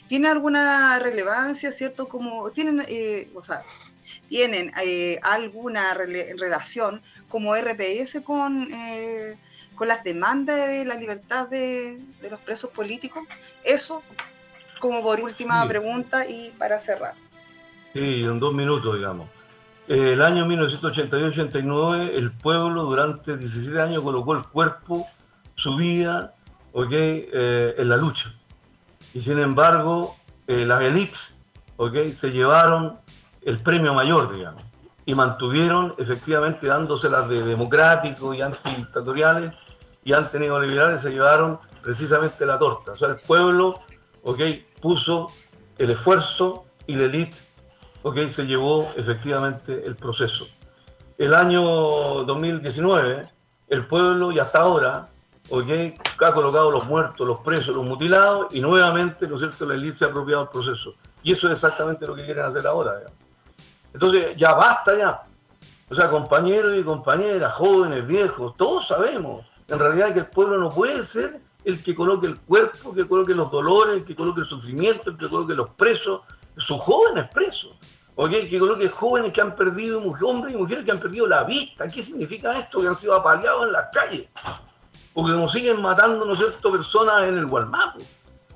[0.07, 2.07] ¿Tiene alguna relevancia, ¿cierto?
[2.07, 3.63] Como tienen, eh, o sea,
[4.29, 4.71] tienen
[5.23, 8.69] alguna relación como RPS con
[9.77, 13.23] con las demandas de la libertad de, de, los presos políticos.
[13.63, 14.03] Eso
[14.79, 17.13] como por última pregunta y para cerrar.
[17.93, 19.27] Sí, en dos minutos, digamos.
[19.87, 25.07] El año 1988-89, el pueblo durante 17 años colocó el cuerpo,
[25.55, 26.33] su vida,
[26.73, 28.33] okay, eh, en la lucha.
[29.13, 31.33] Y sin embargo, eh, las élites
[31.77, 32.99] okay, se llevaron
[33.43, 34.63] el premio mayor, digamos,
[35.05, 39.53] y mantuvieron efectivamente dándoselas de democráticos y antidictatoriales
[40.03, 42.91] y antineoliberales, se llevaron precisamente la torta.
[42.91, 43.81] O sea, el pueblo
[44.27, 44.41] ¿ok?
[44.81, 45.27] Puso
[45.77, 47.37] el esfuerzo y la élite,
[48.03, 48.27] ¿ok?
[48.27, 50.47] Se llevó efectivamente el proceso.
[51.17, 51.61] El año
[52.25, 53.25] 2019,
[53.69, 55.07] el pueblo y hasta ahora,
[55.49, 55.69] ¿ok?
[56.19, 59.99] Ha colocado los muertos, los presos, los mutilados y nuevamente, ¿no es cierto?, la élite
[59.99, 60.95] se ha apropiado del proceso.
[61.23, 63.03] Y eso es exactamente lo que quieren hacer ahora.
[63.93, 65.21] Entonces, ya basta ya.
[65.89, 70.69] O sea, compañeros y compañeras, jóvenes, viejos, todos sabemos en realidad que el pueblo no
[70.69, 74.47] puede ser el que coloque el cuerpo, que coloque los dolores, el que coloque el
[74.47, 76.21] sufrimiento, el que coloque los presos,
[76.55, 77.75] sus jóvenes presos,
[78.15, 78.49] ¿okay?
[78.49, 81.85] que coloque jóvenes que han perdido, hombres y mujeres que han perdido la vista.
[81.89, 82.79] ¿Qué significa esto?
[82.79, 84.29] Que han sido apaleados en las calles,
[85.13, 87.99] porque nos siguen matando, ¿no es cierto?, personas en el Gualmapo.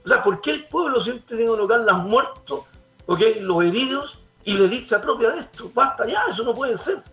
[0.06, 2.62] O sea, ¿por qué el pueblo siempre tiene que colocar las muertos,
[3.08, 5.70] los heridos y la élite propia de esto?
[5.74, 7.04] Basta ya, eso no puede ser.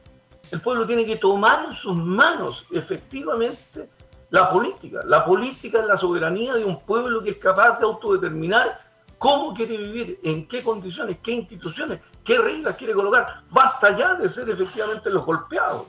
[0.53, 3.91] El pueblo tiene que tomar en sus manos, efectivamente,
[4.31, 5.01] la política.
[5.05, 8.81] La política es la soberanía de un pueblo que es capaz de autodeterminar
[9.17, 13.43] cómo quiere vivir, en qué condiciones, qué instituciones, qué reglas quiere colocar.
[13.51, 15.87] Basta ya de ser efectivamente los golpeados.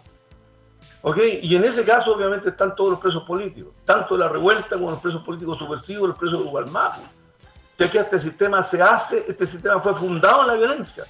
[1.01, 1.17] ¿Ok?
[1.41, 4.99] Y en ese caso, obviamente, están todos los presos políticos, tanto la revuelta como los
[4.99, 7.01] presos políticos subversivos, los presos de Gualmapu.
[7.77, 11.05] Ya que este sistema se hace, este sistema fue fundado en la violencia.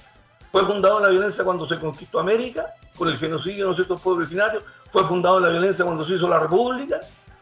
[0.52, 4.64] Fue fundado la violencia cuando se conquistó América, con el genocidio de ciertos pueblos originarios.
[4.90, 7.00] Fue fundado la violencia cuando se hizo la República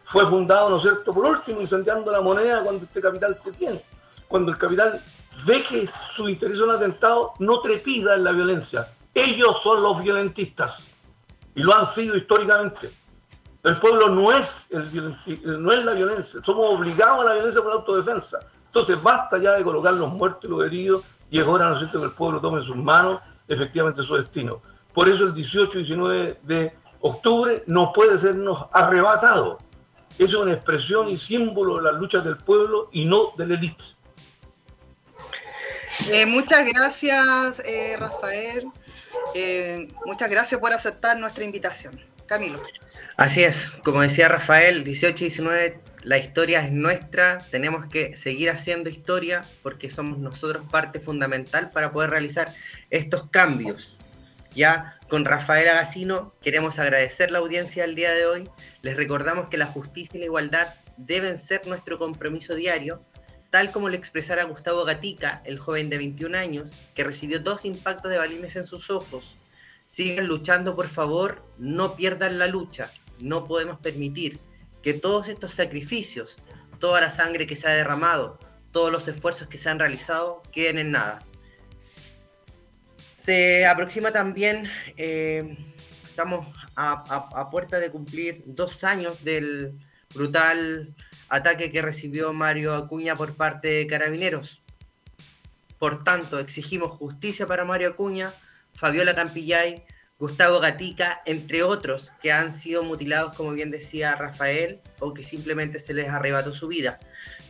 [0.08, 3.84] fue fundado, ¿no es cierto?, por último, incendiando la moneda cuando este capital se tiene,
[4.26, 4.98] cuando el capital
[5.44, 8.88] ve que su interés es un atentado, no trepida en la violencia.
[9.12, 10.88] Ellos son los violentistas
[11.54, 12.90] y lo han sido históricamente.
[13.62, 17.72] El pueblo no es, el, no es la violencia, somos obligados a la violencia por
[17.72, 18.38] la autodefensa.
[18.64, 21.80] Entonces basta ya de colocar los muertos y los heridos y es hora, ¿no es
[21.80, 24.62] cierto?, que el pueblo tome en sus manos efectivamente su destino.
[24.92, 29.58] Por eso el 18 y 19 de octubre no puede sernos arrebatado.
[30.18, 33.84] Es una expresión y símbolo de las luchas del pueblo y no del élite.
[36.10, 38.68] Eh, muchas gracias, eh, Rafael.
[39.34, 42.00] Eh, muchas gracias por aceptar nuestra invitación.
[42.26, 42.60] Camilo.
[43.16, 48.48] Así es, como decía Rafael, 18 y 19, la historia es nuestra, tenemos que seguir
[48.48, 52.50] haciendo historia porque somos nosotros parte fundamental para poder realizar
[52.88, 53.98] estos cambios.
[54.54, 58.48] Ya con Rafael Agacino queremos agradecer la audiencia del día de hoy,
[58.80, 63.04] les recordamos que la justicia y la igualdad deben ser nuestro compromiso diario,
[63.50, 68.10] tal como lo expresara Gustavo Gatica, el joven de 21 años, que recibió dos impactos
[68.10, 69.36] de balines en sus ojos.
[69.84, 72.90] Sigan luchando, por favor, no pierdan la lucha.
[73.20, 74.40] No podemos permitir
[74.88, 76.38] que todos estos sacrificios,
[76.78, 78.38] toda la sangre que se ha derramado,
[78.72, 81.18] todos los esfuerzos que se han realizado, queden en nada.
[83.16, 85.58] Se aproxima también, eh,
[86.06, 86.92] estamos a,
[87.38, 89.78] a puerta de cumplir dos años del
[90.14, 90.94] brutal
[91.28, 94.62] ataque que recibió Mario Acuña por parte de Carabineros.
[95.78, 98.32] Por tanto, exigimos justicia para Mario Acuña,
[98.72, 99.84] Fabiola Campillay,
[100.20, 105.78] Gustavo Gatica, entre otros que han sido mutilados, como bien decía Rafael, o que simplemente
[105.78, 106.98] se les arrebató su vida.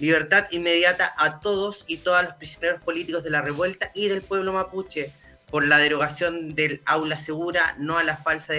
[0.00, 4.52] Libertad inmediata a todos y todas los prisioneros políticos de la revuelta y del pueblo
[4.52, 5.12] mapuche
[5.50, 8.52] por la derogación del aula segura, no a la falsa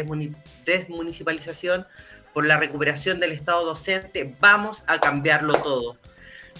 [0.65, 1.85] desmunicipalización,
[2.33, 5.97] por la recuperación del Estado docente, vamos a cambiarlo todo.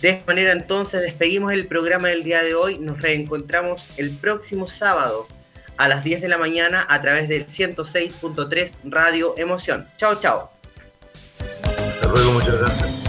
[0.04, 4.68] De esta manera entonces despedimos el programa del día de hoy, nos reencontramos el próximo
[4.68, 5.28] sábado
[5.80, 9.88] a las 10 de la mañana a través del 106.3 Radio Emoción.
[9.96, 10.52] Chao, chao.
[11.88, 13.09] Hasta luego, muchas gracias.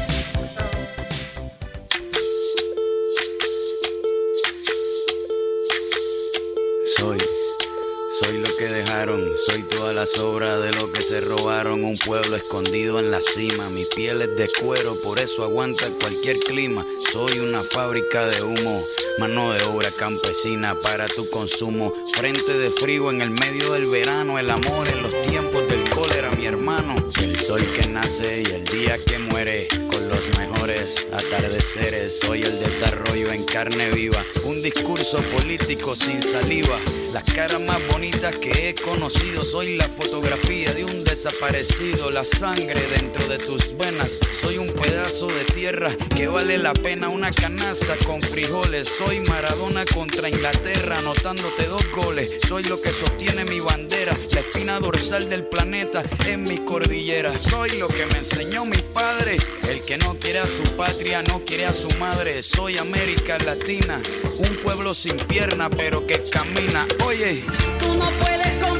[9.51, 11.85] Soy toda la sobra de lo que se robaron.
[11.85, 16.39] Un pueblo escondido en la cima, mi piel es de cuero, por eso aguanta cualquier
[16.41, 16.87] clima.
[17.11, 18.83] Soy una fábrica de humo,
[19.19, 21.93] mano de obra campesina para tu consumo.
[22.15, 25.70] Frente de frío en el medio del verano, el amor en los tiempos del
[26.01, 26.97] cólera, mi hermano.
[27.23, 32.21] El sol que nace y el día que muere, con los mejores atardeceres.
[32.21, 36.79] Soy el desarrollo en carne viva, un discurso político sin saliva.
[37.13, 42.81] Las caras más bonitas que he conocido, soy la fotografía de un desaparecido, la sangre
[42.97, 44.19] dentro de tus venas.
[44.41, 48.89] Soy un pedazo de tierra que vale la pena una canasta con frijoles.
[48.89, 52.39] Soy Maradona contra Inglaterra, anotándote dos goles.
[52.49, 57.39] Soy lo que sostiene mi bandera, la espina dorsal del planeta en mi cordillera.
[57.39, 59.37] Soy lo que me enseñó mi padre,
[59.69, 62.43] el que no quiere a su patria, no quiere a su madre.
[62.43, 64.01] Soy América Latina,
[64.39, 66.87] un pueblo sin pierna pero que camina.
[67.05, 67.45] Oye,
[67.79, 68.80] Tú no puedes comprar